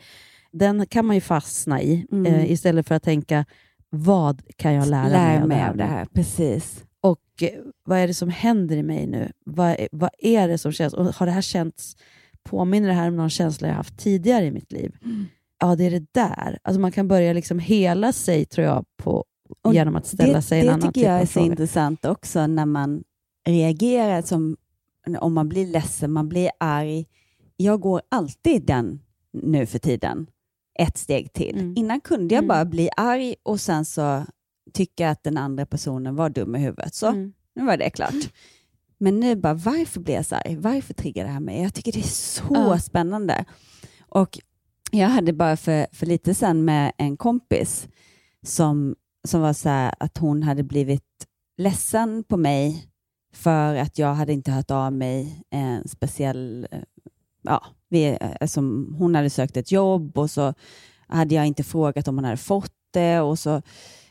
[0.52, 2.26] Den kan man ju fastna i Mm.
[2.34, 3.44] eh, istället för att tänka
[3.90, 6.04] vad kan jag lära, Lär mig, mig av det här.
[6.14, 6.84] Precis.
[7.00, 7.48] Och eh,
[7.84, 9.32] vad är det som händer i mig nu?
[9.46, 10.94] Vad, är- vad är det som känns?
[10.94, 11.96] Och har det här känts,
[12.44, 14.96] påminner det här om någon känsla jag haft tidigare i mitt liv?
[15.04, 15.26] Mm.
[15.60, 16.58] Ja, det är det där.
[16.62, 19.24] Alltså man kan börja liksom hela sig, tror jag, på,
[19.62, 21.32] Och genom att ställa det, sig en det annan tycker typ jag är av så
[21.32, 21.46] fråga.
[21.46, 23.04] intressant också när man
[23.48, 24.56] reagerar som
[25.20, 27.06] om man blir ledsen, man blir arg.
[27.56, 29.00] Jag går alltid den
[29.32, 30.26] nu för tiden,
[30.78, 31.58] ett steg till.
[31.58, 31.76] Mm.
[31.76, 32.48] Innan kunde jag Mm.
[32.48, 34.24] bara bli arg och sen så
[34.72, 36.94] tycka att den andra personen var dum i huvudet.
[36.94, 37.32] Så Mm.
[37.54, 38.14] nu var det klart.
[39.02, 40.56] Men nu bara, varför blir jag så arg?
[40.56, 41.62] Varför triggar det här mig?
[41.62, 42.78] Jag tycker det är så Ja.
[42.78, 43.44] spännande.
[44.08, 44.38] Och
[44.90, 47.88] jag hade bara för, för lite sedan med en kompis
[48.46, 48.96] som,
[49.28, 51.04] som var så här att hon hade blivit
[51.56, 52.88] ledsen på mig
[53.34, 56.66] för att jag hade inte hört av mig en speciell...
[56.70, 56.78] eh,
[57.44, 60.54] Ja, vi, eh, som hon hade sökt ett jobb och så
[61.06, 63.20] hade jag inte frågat om hon hade fått det.
[63.20, 63.62] Och så,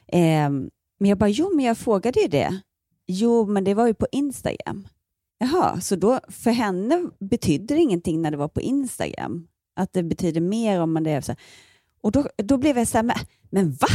[0.07, 2.61] ehm, men jag bara, jo, men jag frågade ju det.
[3.12, 4.88] Jo, men det var ju på Instagram.
[5.38, 9.47] Jaha, så då för henne betydde det ingenting när det var på Instagram?
[9.76, 11.39] Att det betyder mer om man det är så här.
[12.01, 13.16] Och då, då blev jag så här, men,
[13.49, 13.88] men va?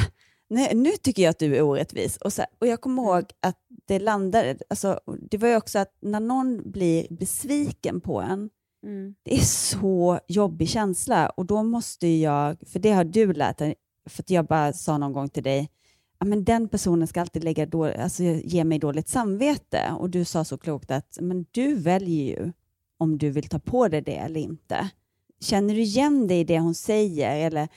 [0.49, 2.17] Nej, nu tycker jag att du är orättvis.
[2.17, 5.01] Och, så här, och jag kommer ihåg att det landade, alltså,
[5.31, 8.51] det var ju också att när någon blir besviken på en,
[8.87, 9.15] Mm.
[9.23, 13.75] det är så jobbig känsla och då måste jag, för det har du lärt dig,
[14.09, 15.71] för att jag bara sa någon gång till dig
[16.25, 19.81] men den personen ska alltid lägga då, alltså, ge mig dåligt samvete.
[19.99, 22.53] Och du sa så klokt att men du väljer ju
[22.99, 24.91] om du vill ta på dig det eller inte.
[25.41, 27.47] Känner du igen dig i det hon säger?
[27.47, 27.69] Eller,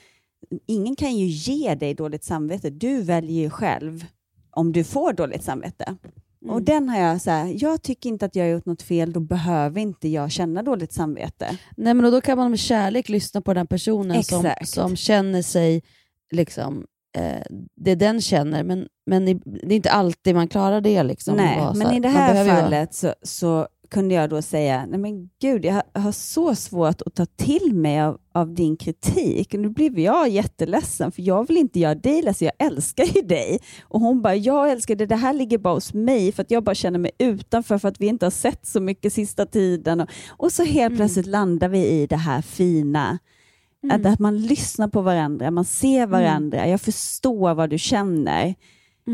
[0.66, 2.70] ingen kan ju ge dig dåligt samvete.
[2.70, 4.04] Du väljer ju själv
[4.50, 5.96] om du får dåligt samvete.
[6.42, 6.54] Mm.
[6.54, 9.12] Och den har jag så här, jag tycker inte att jag har gjort något fel,
[9.12, 11.58] då behöver inte jag känna dåligt samvete.
[11.76, 15.82] Nej, men då kan man med kärlek lyssna på den personen som, som känner sig,
[16.30, 16.86] liksom,
[17.18, 17.42] eh,
[17.76, 19.30] det den känner, men, men det
[19.66, 21.02] är inte alltid man klarar det.
[21.02, 24.86] Liksom, Nej, Vara så men i det här fallet så, så kunde jag då säga,
[24.86, 28.76] nej men gud, jag har- har så svårt att ta till mig av, av din
[28.76, 29.52] kritik.
[29.52, 33.58] Nu blev jag jätteledsen, för jag vill inte göra dig ledsen, jag älskar ju dig.
[33.82, 36.64] Och hon bara, jag älskar det, det här ligger bara hos mig, för att jag
[36.64, 40.00] bara känner mig utanför, för att vi inte har sett så mycket sista tiden.
[40.00, 43.18] Och, och så helt plötsligt landar vi i det här fina,
[43.90, 48.54] att, att man lyssnar på varandra, man ser varandra, jag förstår vad du känner.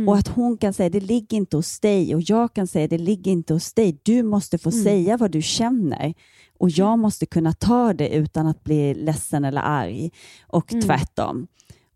[0.08, 2.98] Och att hon kan säga det ligger inte hos dig och jag kan säga det
[2.98, 4.00] ligger inte hos dig.
[4.02, 4.84] Du måste få Mm.
[4.84, 6.14] säga vad du känner
[6.58, 10.10] och jag måste kunna ta det utan att bli ledsen eller arg
[10.46, 10.82] och Mm.
[10.84, 11.46] tvärtom.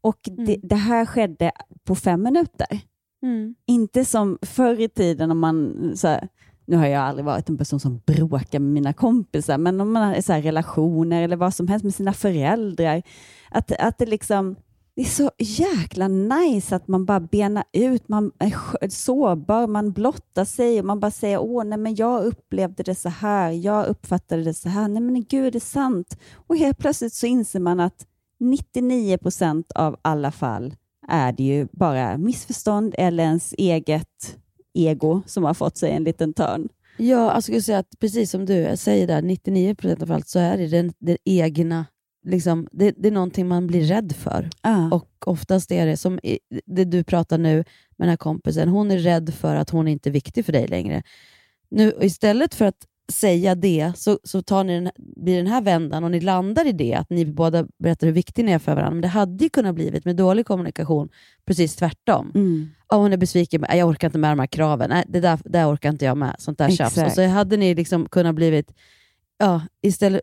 [0.00, 1.50] Och det, det här skedde
[1.84, 2.80] på fem minuter.
[3.22, 3.54] Mm.
[3.66, 6.28] Inte som förr i tiden om man, så här,
[6.70, 10.08] nu har jag aldrig varit en person som bråkar med mina kompisar, men om man
[10.08, 13.02] har så här, relationer eller vad som helst med sina föräldrar,
[13.50, 14.56] att, att det liksom
[14.96, 20.44] det är så jäkla nice att man bara benar ut, man är sårbar, man blottar
[20.44, 24.42] sig och man bara säger åh, nej men jag upplevde det så här, jag uppfattade
[24.42, 26.18] det så här, nej men gud, det är sant.
[26.34, 28.06] Och helt plötsligt så inser man att
[28.40, 30.74] 99 procent av alla fall
[31.08, 34.36] är det ju bara missförstånd eller ens eget
[34.74, 36.68] ego som har fått sig en liten törn.
[36.96, 40.58] Ja, jag skulle säga att precis som du säger där, 99% av fallet så är
[40.58, 41.86] det den, den egna,
[42.26, 44.50] liksom, det, det är någonting man blir rädd för.
[44.92, 47.64] Och oftast är det som i, det du pratar nu med
[47.96, 51.02] den här kompisen, hon är rädd för att hon inte är viktig för dig längre.
[51.68, 56.04] Nu, istället för att säga det så, så tar ni den, blir den här vändan
[56.04, 58.90] och ni landar i det, att ni båda berättar hur viktig ni är för varandra.
[58.90, 61.08] Men det hade ju kunnat blivit med dålig kommunikation
[61.44, 62.32] precis tvärtom.
[62.34, 62.68] Mm.
[62.90, 64.90] Ja, hon är besviken, "Nej, jag orkar inte med de här kraven.
[64.90, 66.36] Nej, det där, där orkar inte jag med.
[66.38, 66.98] Sånt där tjafs.
[66.98, 68.72] Och så hade ni liksom kunnat blivit,
[69.38, 70.22] ja, istället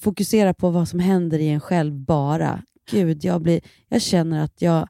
[0.00, 2.62] fokusera på vad som händer i en själv bara.
[2.90, 4.88] Gud, jag, blir, jag känner att jag,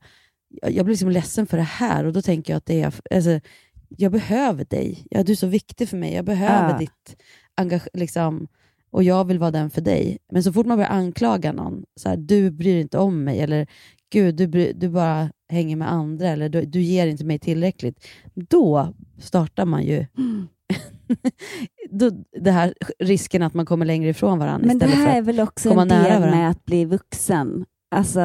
[0.62, 3.40] jag blir liksom ledsen för det här och då tänker jag att det är, alltså,
[3.88, 5.06] jag behöver dig.
[5.10, 6.14] Ja, du är så viktig för mig.
[6.14, 6.78] Jag behöver Ja.
[6.78, 7.16] ditt
[7.56, 7.88] engagemang.
[7.94, 8.48] Liksom,
[8.90, 10.18] och jag vill vara den för dig.
[10.32, 13.40] Men så fort man börjar anklaga någon, så här, du bryr dig inte om mig,
[13.40, 13.66] eller
[14.12, 18.06] gud, du, bry, du bara hänger med andra, eller du, du ger inte mig tillräckligt.
[18.34, 20.06] Då startar man ju
[21.90, 25.18] då, det här risken att man kommer längre ifrån varandra Men det istället för här
[25.18, 26.30] är väl också en del varandra.
[26.30, 27.64] med att bli vuxen.
[27.90, 28.20] Alltså,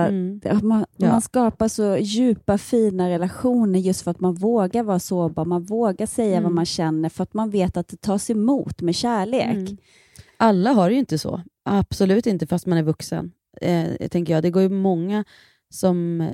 [0.46, 1.08] att man, Ja.
[1.08, 6.06] man skapar så djupa, fina relationer just för att man vågar vara sårbar, man vågar
[6.06, 6.44] säga Mm.
[6.44, 9.46] vad man känner för att man vet att det tas emot med kärlek.
[9.56, 9.78] Mm.
[10.38, 11.42] Alla har det ju inte så.
[11.66, 13.32] Absolut inte, fast man är vuxen.
[13.62, 14.44] Eh, tänker jag.
[14.44, 15.24] Det går ju många
[15.74, 16.30] som...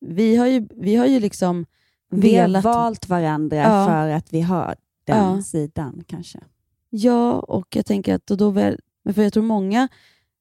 [0.00, 1.66] Vi har ju, vi har ju liksom
[2.10, 2.64] Vi har velat...
[2.64, 3.86] valt varandra Ja.
[3.86, 4.74] för att vi har
[5.04, 5.42] den Ja.
[5.42, 6.40] sidan kanske.
[6.90, 8.78] Ja, och jag tänker att då, då väl,
[9.14, 9.88] för jag tror många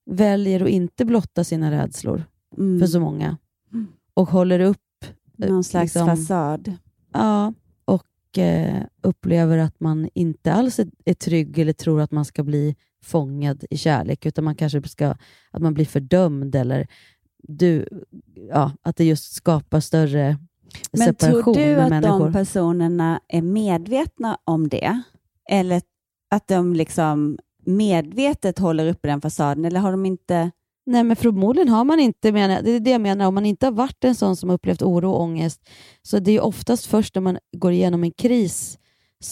[0.06, 2.24] väljer att inte blotta sina rädslor,
[2.58, 2.80] Mm.
[2.80, 3.38] för så många,
[4.14, 5.06] och håller upp
[5.42, 6.74] eh, Någon slags liksom- fasad.
[7.14, 7.54] Ja,
[7.86, 12.44] och eh, upplever att man inte alls är, är trygg eller tror att man ska
[12.44, 15.16] bli fångad i kärlek, utan man kanske ska,
[15.52, 16.88] att man blir fördömd eller
[17.48, 17.86] du,
[18.50, 20.38] ja, att det just skapar större
[20.92, 22.20] Men separation tror du att människor.
[22.20, 25.02] de personerna är medvetna om det?
[25.50, 25.82] Eller
[26.32, 29.66] att de liksom medvetet håller uppe den fasaden?
[29.66, 30.52] Eller har de inte...
[30.86, 33.66] Nej, men förmodligen har man inte, menar, det är det jag menar, om man inte
[33.66, 35.70] har varit en sån som upplevt oro och ångest,
[36.02, 38.78] så det är oftast först när man går igenom en kris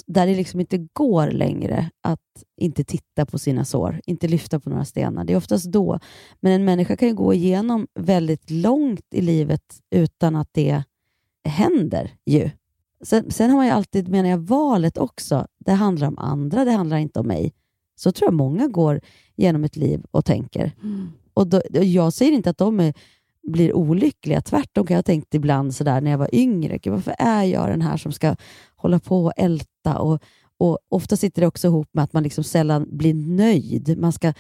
[0.06, 4.70] där det liksom inte går längre att inte titta på sina sår, inte lyfta på
[4.70, 5.24] några stenar.
[5.24, 6.00] Det är oftast då.
[6.40, 9.64] Men en människa kan ju gå igenom väldigt långt i livet
[9.96, 10.84] utan att det
[11.44, 12.50] händer ju.
[13.04, 15.48] Sen, sen har man ju alltid, menar jag, valet också.
[15.60, 17.54] Det handlar om andra, det handlar inte om mig.
[17.96, 19.02] Så tror jag många går
[19.36, 20.72] genom ett liv och tänker.
[21.34, 22.94] Och då, jag säger inte att de är,
[23.44, 24.42] blir olyckliga.
[24.42, 26.80] Tvärtom kan jag ha tänkt ibland sådär när jag var yngre.
[26.86, 28.36] Varför är jag den här som ska
[28.76, 29.71] hålla på och älta?
[29.86, 30.20] Och,
[30.58, 33.98] och ofta sitter det också ihop med att man liksom sällan blir nöjd.
[33.98, 34.34] Man ska,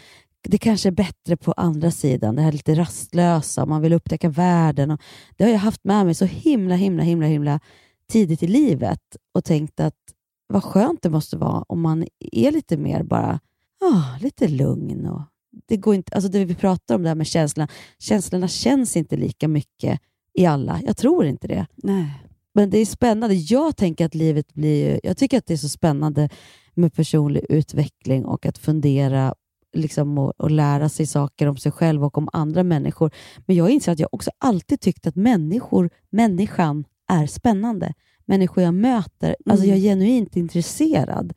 [0.44, 4.92] det kanske är bättre på andra sidan, det här lite rastlösa, man vill upptäcka världen.
[4.92, 5.02] Och
[5.38, 7.60] det har jag haft med mig så himla, himla, himla, himla
[8.12, 9.02] tidigt i livet
[9.34, 9.96] och tänkt att
[10.48, 13.40] vad skönt det måste vara om man är lite mer bara
[13.82, 15.08] oh, lite lugn.
[15.08, 15.22] Och
[15.68, 17.68] det, går inte, alltså det vi pratar om det här med känslorna,
[18.00, 20.00] känslorna känns inte lika mycket
[20.34, 20.82] i alla.
[20.86, 21.68] Jag tror inte det.
[21.76, 22.31] Nej.
[22.54, 23.36] Men det är spännande.
[23.36, 25.00] Jag tänker att livet blir...
[25.04, 26.30] Jag tycker att det är så spännande
[26.74, 29.36] med personlig utveckling och att fundera
[29.74, 33.12] liksom, och, och lära sig saker om sig själv och om andra människor.
[33.46, 37.94] Men jag inser att jag också alltid tyckt att människor, människan är spännande.
[38.26, 39.36] Människor jag möter.
[39.46, 41.34] Alltså jag är genuint intresserad.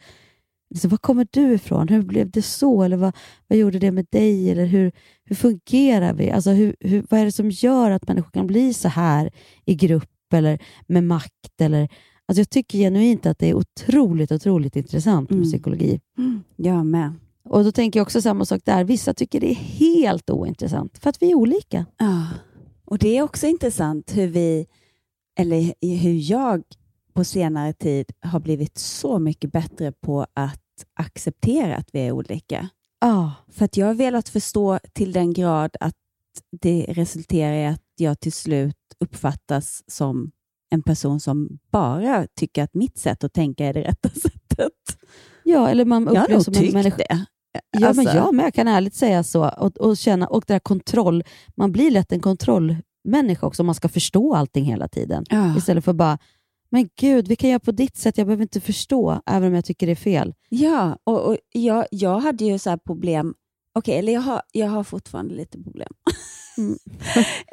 [0.71, 1.89] Liksom, var kommer du ifrån?
[1.89, 2.83] Hur blev det så?
[2.83, 3.17] Eller vad,
[3.49, 4.51] vad gjorde det med dig?
[4.51, 4.93] Eller hur,
[5.25, 6.31] hur fungerar vi?
[6.31, 9.31] Alltså hur, hur, vad är det som gör att människor kan bli så här
[9.65, 11.61] i grupp eller med makt?
[11.61, 11.89] Eller,
[12.27, 16.01] alltså jag tycker genuint att det är otroligt, otroligt intressant med psykologi.
[16.57, 17.13] Jag med.
[17.49, 18.85] Och då tänker jag också samma sak där.
[18.85, 21.87] Vissa tycker det är helt ointressant för att vi är olika.
[21.99, 22.27] Ja,
[22.85, 24.67] och det är också intressant hur vi,
[25.39, 26.63] eller hur jag
[27.13, 30.61] på senare tid har blivit så mycket bättre på att
[30.95, 32.69] acceptera att vi är olika.
[33.01, 33.33] Ja.
[33.49, 35.95] För att jag har velat förstå till den grad att
[36.61, 40.31] det resulterar i att jag till slut uppfattas som
[40.71, 44.73] en person som bara tycker att mitt sätt att tänka är det rätta sättet.
[45.45, 46.97] Ja, eller man Jag har upplevs nog som en tyckt människa.
[46.97, 47.27] det.
[47.79, 48.45] Ja, Alltså- men jag med.
[48.47, 49.49] Jag kan ärligt säga så.
[49.49, 51.25] Och, och känna, och det där kontroll.
[51.57, 55.25] Man blir lätt en kontrollmänniska också om man ska förstå allting hela tiden.
[55.31, 55.57] Ja.
[55.59, 56.19] Istället för bara,
[56.71, 58.19] men gud, vi kan göra på ditt sätt.
[58.19, 60.35] Jag behöver inte förstå, även om jag tycker det är fel.
[60.49, 63.35] Ja, och, och jag, jag hade ju så här problem,
[63.75, 65.93] okej, eller jag har, jag har fortfarande lite problem.
[66.59, 66.79] Mm.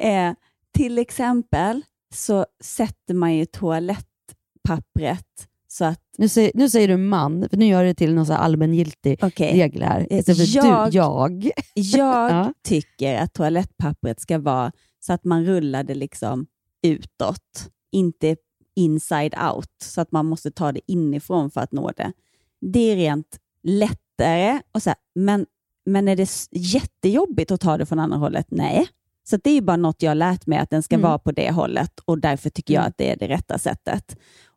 [0.00, 0.34] eh,
[0.76, 1.82] till exempel
[2.14, 5.26] så sätter man ju toalettpappret
[5.68, 8.26] så att Nu säger, nu säger du man, för nu gör du det till någon
[8.26, 9.52] så allmängiltig Okej.
[9.52, 10.06] regel här.
[10.10, 11.44] Eh, Istället jag- du, jag.
[11.44, 12.52] Jag Ja.
[12.64, 16.46] tycker att toalettpappret ska vara så att man rullar det liksom
[16.82, 18.36] utåt, inte
[18.76, 22.12] inside out, så att man måste ta det inifrån för att nå det.
[22.60, 25.46] Det är rent lättare, och så här, men,
[25.84, 28.46] men är det jättejobbigt att ta det från andra hållet?
[28.50, 28.88] Nej.
[29.24, 31.02] Så det är ju bara något jag har lärt mig, att den ska Mm.
[31.08, 32.88] vara på det hållet och därför tycker jag Mm.
[32.88, 34.16] att det är det rätta sättet.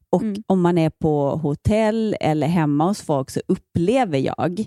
[0.09, 0.43] Och Mm.
[0.47, 4.65] om man är på hotell eller hemma hos folk så upplever jag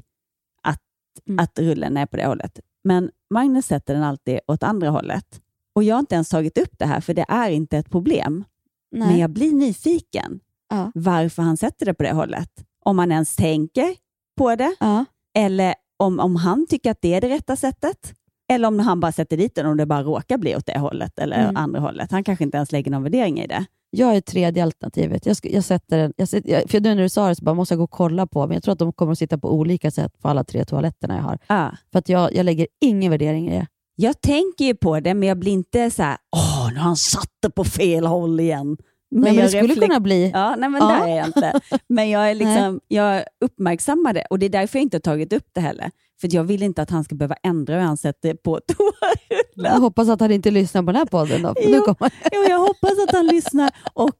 [0.63, 0.81] att,
[1.29, 1.39] Mm.
[1.39, 2.61] att rullen är på det hållet.
[2.85, 5.41] Men Magnus sätter den alltid åt andra hållet.
[5.75, 8.45] Och Jag har inte ens tagit upp det här, för det är inte ett problem.
[8.93, 9.09] Nej.
[9.09, 10.41] Men jag blir nyfiken
[10.71, 10.93] Ja.
[10.95, 12.65] varför han sätter det på det hållet.
[12.85, 13.95] Om han ens tänker
[14.37, 15.05] på det, Ja.
[15.35, 18.15] eller om, om han tycker att det är det rätta sättet.
[18.53, 21.19] Eller om han bara sätter dit den och det bara råkar bli åt det hållet
[21.19, 21.57] eller Mm.
[21.57, 22.11] andra hållet.
[22.11, 23.65] Han kanske inte ens lägger någon värdering i det.
[23.91, 25.27] Jag är tredje alternativet.
[25.27, 26.29] Jag, jag sätter en, jag,
[26.71, 28.55] för nu när du sa det så bara, måste jag gå och kolla på, men
[28.55, 31.23] jag tror att de kommer att sitta på olika sätt på alla tre toaletterna jag
[31.23, 31.39] har.
[31.47, 31.71] Ja.
[31.93, 33.67] För att jag, jag lägger ingen värdering i det.
[33.97, 36.97] Jag tänker ju på det, men jag blir inte så här, åh, nu har han
[36.97, 38.77] satt det på fel håll igen.
[39.11, 40.31] Men, men jag skulle kunna bli...
[40.35, 40.89] Ja, nej, men Ja.
[40.89, 41.61] där är jag inte.
[41.89, 45.33] Men jag, är liksom, jag uppmärksammar det och det är därför jag inte har tagit
[45.33, 45.91] upp det heller.
[46.21, 49.73] För jag vill inte att han ska behöva ändra hur han sätter på toarullen.
[49.73, 51.43] Jag hoppas att han inte lyssnar på den här podden.
[51.43, 51.55] Då.
[51.61, 51.71] Jo.
[51.71, 52.13] Nu kommer...
[52.33, 54.17] Jo, jag hoppas att han lyssnar och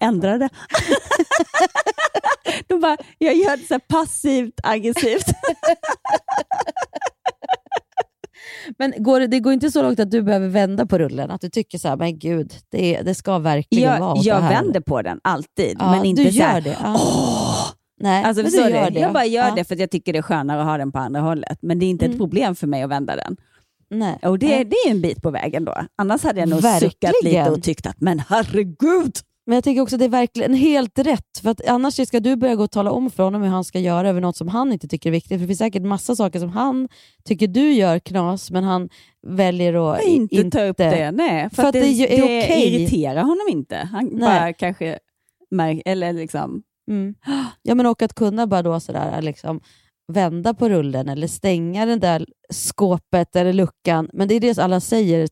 [0.00, 0.48] ändrar det.
[2.68, 5.26] Då bara, jag gör det så passivt aggressivt.
[8.78, 11.30] Men går det, går inte så långt att du behöver vända på rullen?
[11.30, 14.34] Att du tycker så här, men gud, det, det ska verkligen vara Jag, åt jag
[14.40, 14.50] här.
[14.50, 16.76] vänder på den alltid, Ja, men inte du så här, gör det.
[16.82, 16.98] Ja.
[18.00, 19.00] Nej, Alltså, du gör det.
[19.00, 19.54] Jag bara gör Ja.
[19.54, 21.58] det för att jag tycker det är skönare att ha den på andra hållet.
[21.62, 22.18] Men det är inte ett Mm.
[22.18, 23.36] problem för mig att vända den.
[23.90, 24.18] Nej.
[24.22, 25.74] Och det, det är en bit på vägen då.
[25.98, 27.52] Annars hade jag nog suckat lite Verkligen.
[27.52, 29.12] och tyckt att men herregud.
[29.46, 31.38] Men jag tycker också att det är verkligen helt rätt.
[31.42, 33.78] För att annars ska du börja gå och tala om för honom hur han ska
[33.78, 35.28] göra över något som han inte tycker är viktigt.
[35.30, 36.88] För det finns säkert massa saker som han
[37.24, 38.88] tycker du gör knas, men han
[39.26, 41.10] väljer att Jag inte, ta upp det.
[41.10, 42.74] Nej, för, För att att det, det är det okej.
[42.74, 43.76] irriterar honom inte.
[43.76, 44.20] Han Nej.
[44.20, 44.98] bara kanske
[45.50, 47.14] märker, eller liksom, Mm.
[47.62, 49.60] Ja, men och att kunna bara då sådär, liksom,
[50.12, 54.08] vända på rullen eller stänga det där skåpet eller luckan.
[54.12, 55.28] Men det är det alla säger,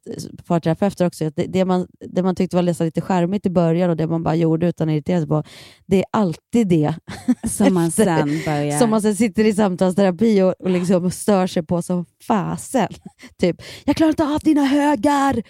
[0.47, 3.91] parterapeuter också, att det, det, man, det man tyckte var nästan lite charmigt i början
[3.91, 5.43] och det man bara gjorde utan att irritera sig på,
[5.87, 6.95] det är alltid det
[7.49, 8.79] som man Efter- sen börjar...
[8.79, 12.89] som man sen sitter i samtalsterapi och, och liksom stör sig på som fasen.
[13.41, 15.43] Typ, jag klarar inte av dina högar!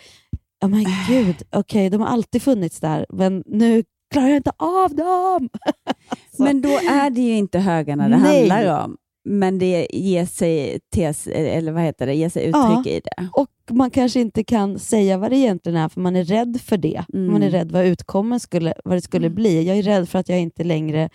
[0.60, 4.94] Ja men gud, okej, de har alltid funnits där, men nu klarar jag inte av
[4.94, 5.48] dem!
[6.38, 8.48] Men då är det ju inte högarna det Nej.
[8.48, 8.96] handlar om.
[9.24, 12.54] Men det ger sig, tes, eller vad heter det, ger sig uttryck
[12.86, 12.90] Ja.
[12.90, 13.28] i det.
[13.32, 16.76] Och man kanske inte kan säga vad det egentligen är, för man är rädd för
[16.76, 17.04] det.
[17.14, 17.32] Mm.
[17.32, 19.62] Man är rädd vad utkommen skulle, vad det skulle bli.
[19.62, 21.08] Jag är rädd för att jag inte längre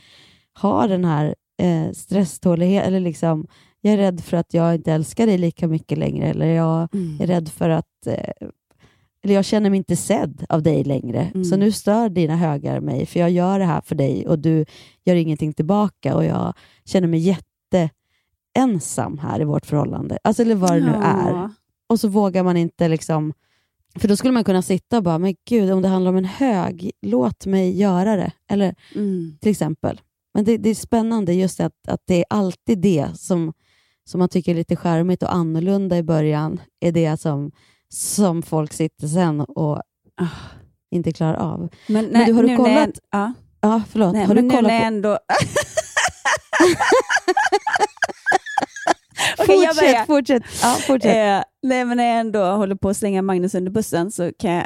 [0.53, 3.47] har den här eh, stresståligheten, eller liksom,
[3.81, 7.21] jag är rädd för att jag inte älskar dig lika mycket längre, eller jag Mm.
[7.21, 8.47] är rädd för att eh,
[9.23, 11.31] eller jag känner mig inte sedd av dig längre.
[11.33, 11.43] Mm.
[11.43, 14.65] Så nu stör dina högar mig, för jag gör det här för dig och du
[15.05, 16.53] gör ingenting tillbaka och jag
[16.85, 17.19] känner mig
[17.73, 20.17] jätteensam här i vårt förhållande.
[20.23, 21.49] Alltså, eller vad det nu är.
[21.89, 23.33] Och så vågar man inte liksom
[23.95, 26.25] För då skulle man kunna sitta och bara, men gud, om det handlar om en
[26.25, 28.31] hög, låt mig göra det.
[28.49, 29.37] Eller Mm.
[29.41, 30.01] till exempel.
[30.33, 33.53] Men det, det är spännande just att, att det är alltid det som,
[34.05, 37.51] som man tycker är lite charmigt och annorlunda i början, är det som,
[37.89, 39.81] som folk sitter sen och
[40.91, 41.59] inte klarar av.
[41.59, 41.69] Men,
[42.05, 42.69] Men nej, du, har du kollat?
[42.77, 43.33] jag- ja.
[43.61, 44.13] Ja, förlåt.
[44.13, 44.85] Nej, har men du kollat på...
[44.85, 45.19] ändå...
[49.37, 49.73] Börjar.
[49.73, 50.43] fortsätt, fortsätt.
[50.61, 51.15] Ja, fortsätt.
[51.15, 54.51] Eh, nej, men när jag ändå håller på att slänga Magnus under bussen så kan
[54.51, 54.65] jag...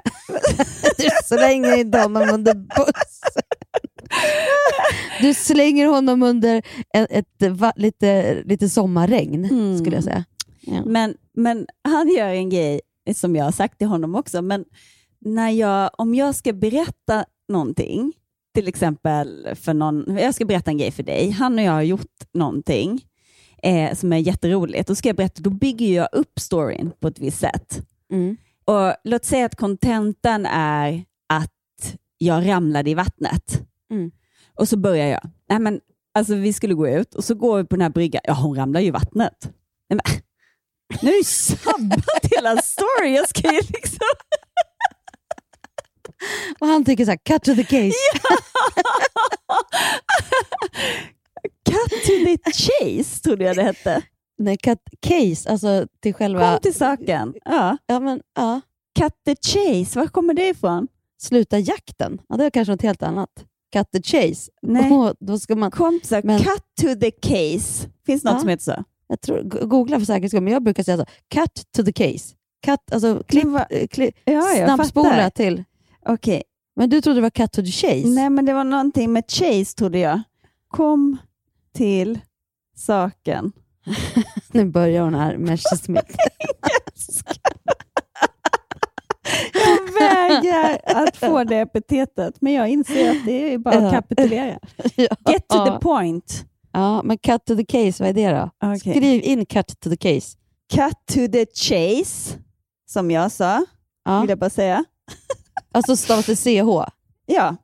[0.97, 3.41] Du slänger inte honom under bussen.
[5.21, 6.61] Du slänger honom under
[6.93, 7.07] ett,
[7.41, 9.79] ett, va, lite, lite sommarregn, Mm.
[9.79, 10.25] skulle jag säga.
[10.61, 10.81] Ja.
[10.85, 12.81] Men, men han gör en grej
[13.15, 14.41] som jag har sagt till honom också.
[14.41, 14.65] Men
[15.25, 18.13] när jag, om jag ska berätta någonting,
[18.53, 21.29] till exempel för någon, jag ska berätta en grej för dig.
[21.29, 23.05] Han och jag har gjort någonting
[23.63, 24.87] eh, som är jätteroligt.
[24.87, 27.81] Då ska jag berätta, då bygger jag upp storyn på ett visst sätt.
[28.11, 28.37] Mm.
[28.65, 33.61] Och Låt säga att kontentan är att jag ramlade i vattnet.
[33.91, 34.11] Mm.
[34.55, 35.29] Och så börjar jag.
[35.49, 35.79] Nej, men,
[36.13, 38.21] alltså, vi skulle gå ut och så går vi på den här bryggan.
[38.23, 39.49] Ja, hon ramlar ju i vattnet.
[39.89, 40.21] Nej, men,
[41.01, 43.13] nu har du sabbat hela storyn.
[43.13, 44.07] Jag ska ju liksom...
[46.59, 47.93] Och han tycker så här, cut to the case.
[51.69, 54.01] Cut to the chase, trodde jag det hette.
[54.37, 56.51] Nej, cut case, alltså till själva...
[56.51, 57.33] Kom till saken.
[57.45, 57.77] Ja.
[57.85, 58.61] Ja, men, ja.
[58.99, 60.87] Cut the chase, var kommer det ifrån?
[61.21, 62.21] Sluta jakten.
[62.29, 63.29] Ja, det är kanske något helt annat.
[63.73, 64.51] Cut the chase.
[64.61, 64.91] Nej.
[64.91, 65.71] Och då ska man...
[65.71, 66.27] Kom till saken.
[66.27, 67.89] Men- Cut to the case.
[68.05, 68.39] Finns något Ja.
[68.39, 68.83] som heter så?
[69.07, 71.05] Jag tror, go- googla för säkerhets skull, men jag brukar säga så.
[71.33, 72.35] Cut to the case.
[72.65, 75.63] Cut, alltså klipp, eh, klipp Ja, snabbspola till.
[76.05, 76.43] Okej.
[76.75, 78.07] Men du trodde det var cut to the chase?
[78.07, 80.21] Nej, men det var någonting med chase, trodde jag.
[80.67, 81.17] Kom
[81.73, 82.19] till
[82.75, 83.51] saken.
[84.51, 86.15] Nu börjar hon här, Mercy Smith.
[89.53, 94.59] Jag vägrar att få det epitetet, men jag inser att det är bara att kapitulera.
[94.95, 96.45] Get to the point.
[96.71, 98.49] Ja, men cut to the case, vad är det då?
[98.67, 98.79] Okej.
[98.79, 100.37] Skriv in cut to the case.
[100.73, 102.37] Cut to the chase,
[102.89, 103.65] som jag sa,
[104.05, 104.21] Ja.
[104.21, 104.85] vill jag bara säga.
[105.71, 106.91] Alltså stavas det CH?
[107.25, 107.55] Ja,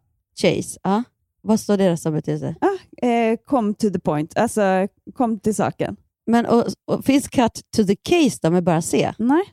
[0.41, 0.79] Chase.
[0.83, 1.03] Ja.
[1.41, 2.55] Vad står det som betydelse?
[3.01, 4.38] eh, kom to the point.
[4.38, 5.95] Alltså, kom till saken.
[6.27, 9.13] Men och, och, finns cut to the case då med bara C?
[9.17, 9.43] Nej.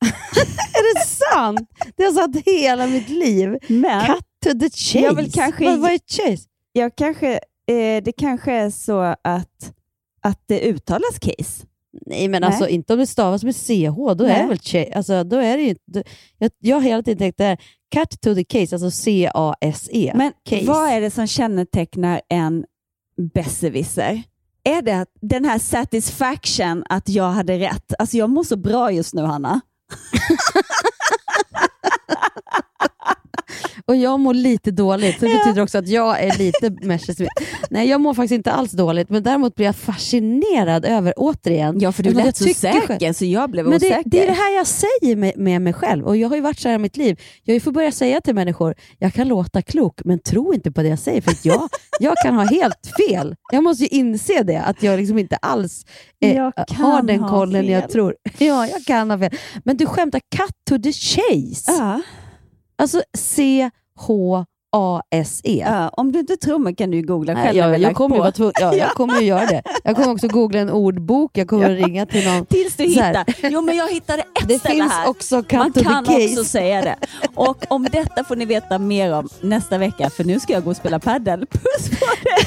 [0.74, 1.70] är det sant?
[1.96, 3.58] Det har satt hela mitt liv.
[3.68, 4.98] Men Cut to the chase.
[4.98, 6.48] Jag vill kanske- vad, vad är chase?
[6.72, 7.32] jag kanske,
[7.66, 9.74] eh, det kanske är så att,
[10.22, 11.66] att det uttalas case.
[12.06, 12.48] Nej, men Nej.
[12.48, 14.42] alltså inte om det stavas med CH, då är Nej.
[14.42, 14.92] det väl chase.
[14.94, 16.04] Alltså, då är det ju inte...
[16.38, 17.58] Jag, jag har hela tiden tänkt det här,
[17.94, 20.12] cut to the case, alltså C-A-S-E.
[20.14, 20.64] Men case.
[20.66, 22.64] vad är det som kännetecknar en
[23.34, 24.22] besserwisser?
[24.64, 27.94] Är det den här satisfaction att jag hade rätt?
[27.98, 29.60] Alltså jag mår så bra just nu, Hanna.
[33.88, 37.30] Och jag mår lite dåligt, så det betyder också att jag är lite Smith.
[37.70, 41.80] Nej, jag mår faktiskt inte alls dåligt, men däremot blir jag fascinerad över, återigen...
[41.80, 44.02] Ja, för du jag lät så säker, själv- så jag blev Men det, osäker.
[44.10, 46.58] det är det här jag säger med, med mig själv, och jag har ju varit
[46.58, 47.20] så här i mitt liv.
[47.42, 50.88] Jag får börja säga till människor, jag kan låta klok, men tro inte på det
[50.88, 51.68] jag säger, för att jag,
[52.00, 53.34] jag kan ha helt fel.
[53.52, 55.86] Jag måste ju inse det, att jag liksom inte alls
[56.20, 57.70] eh, har den ha kollen fel.
[57.70, 58.14] jag tror.
[58.38, 59.30] Ja, jag kan ha fel.
[59.64, 61.72] Men du skämtar, cut to the chase.
[61.72, 62.00] Ja.
[62.76, 64.44] Alltså C-H-A-S-E.
[65.66, 67.34] Ja, om du inte tror mig kan du googla E.
[67.34, 67.56] Nej, själv.
[67.58, 69.62] jag, jag, kommer ju tvungen, ja, jag kommer ju göra det.
[69.84, 72.46] Jag kommer också googla en ordbok, jag kommer att ringa till någon.
[72.46, 73.24] Tills du hittar.
[73.50, 75.08] Jo, men jag hittade ett Det ställe finns här.
[75.08, 76.96] också Man kan också säga det.
[77.34, 80.70] Och om detta får ni veta mer om nästa vecka, för nu ska jag gå
[80.70, 81.46] och spela padel.
[81.46, 82.46] Puss på dig!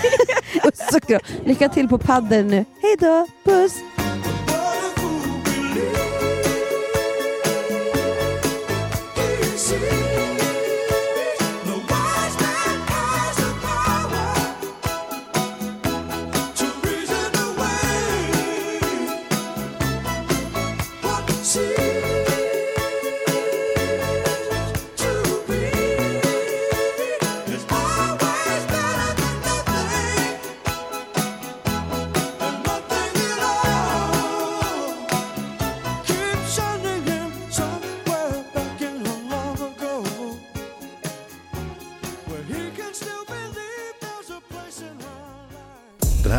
[1.46, 2.66] Lycka till på padel nu.
[2.82, 3.74] Hej då, puss!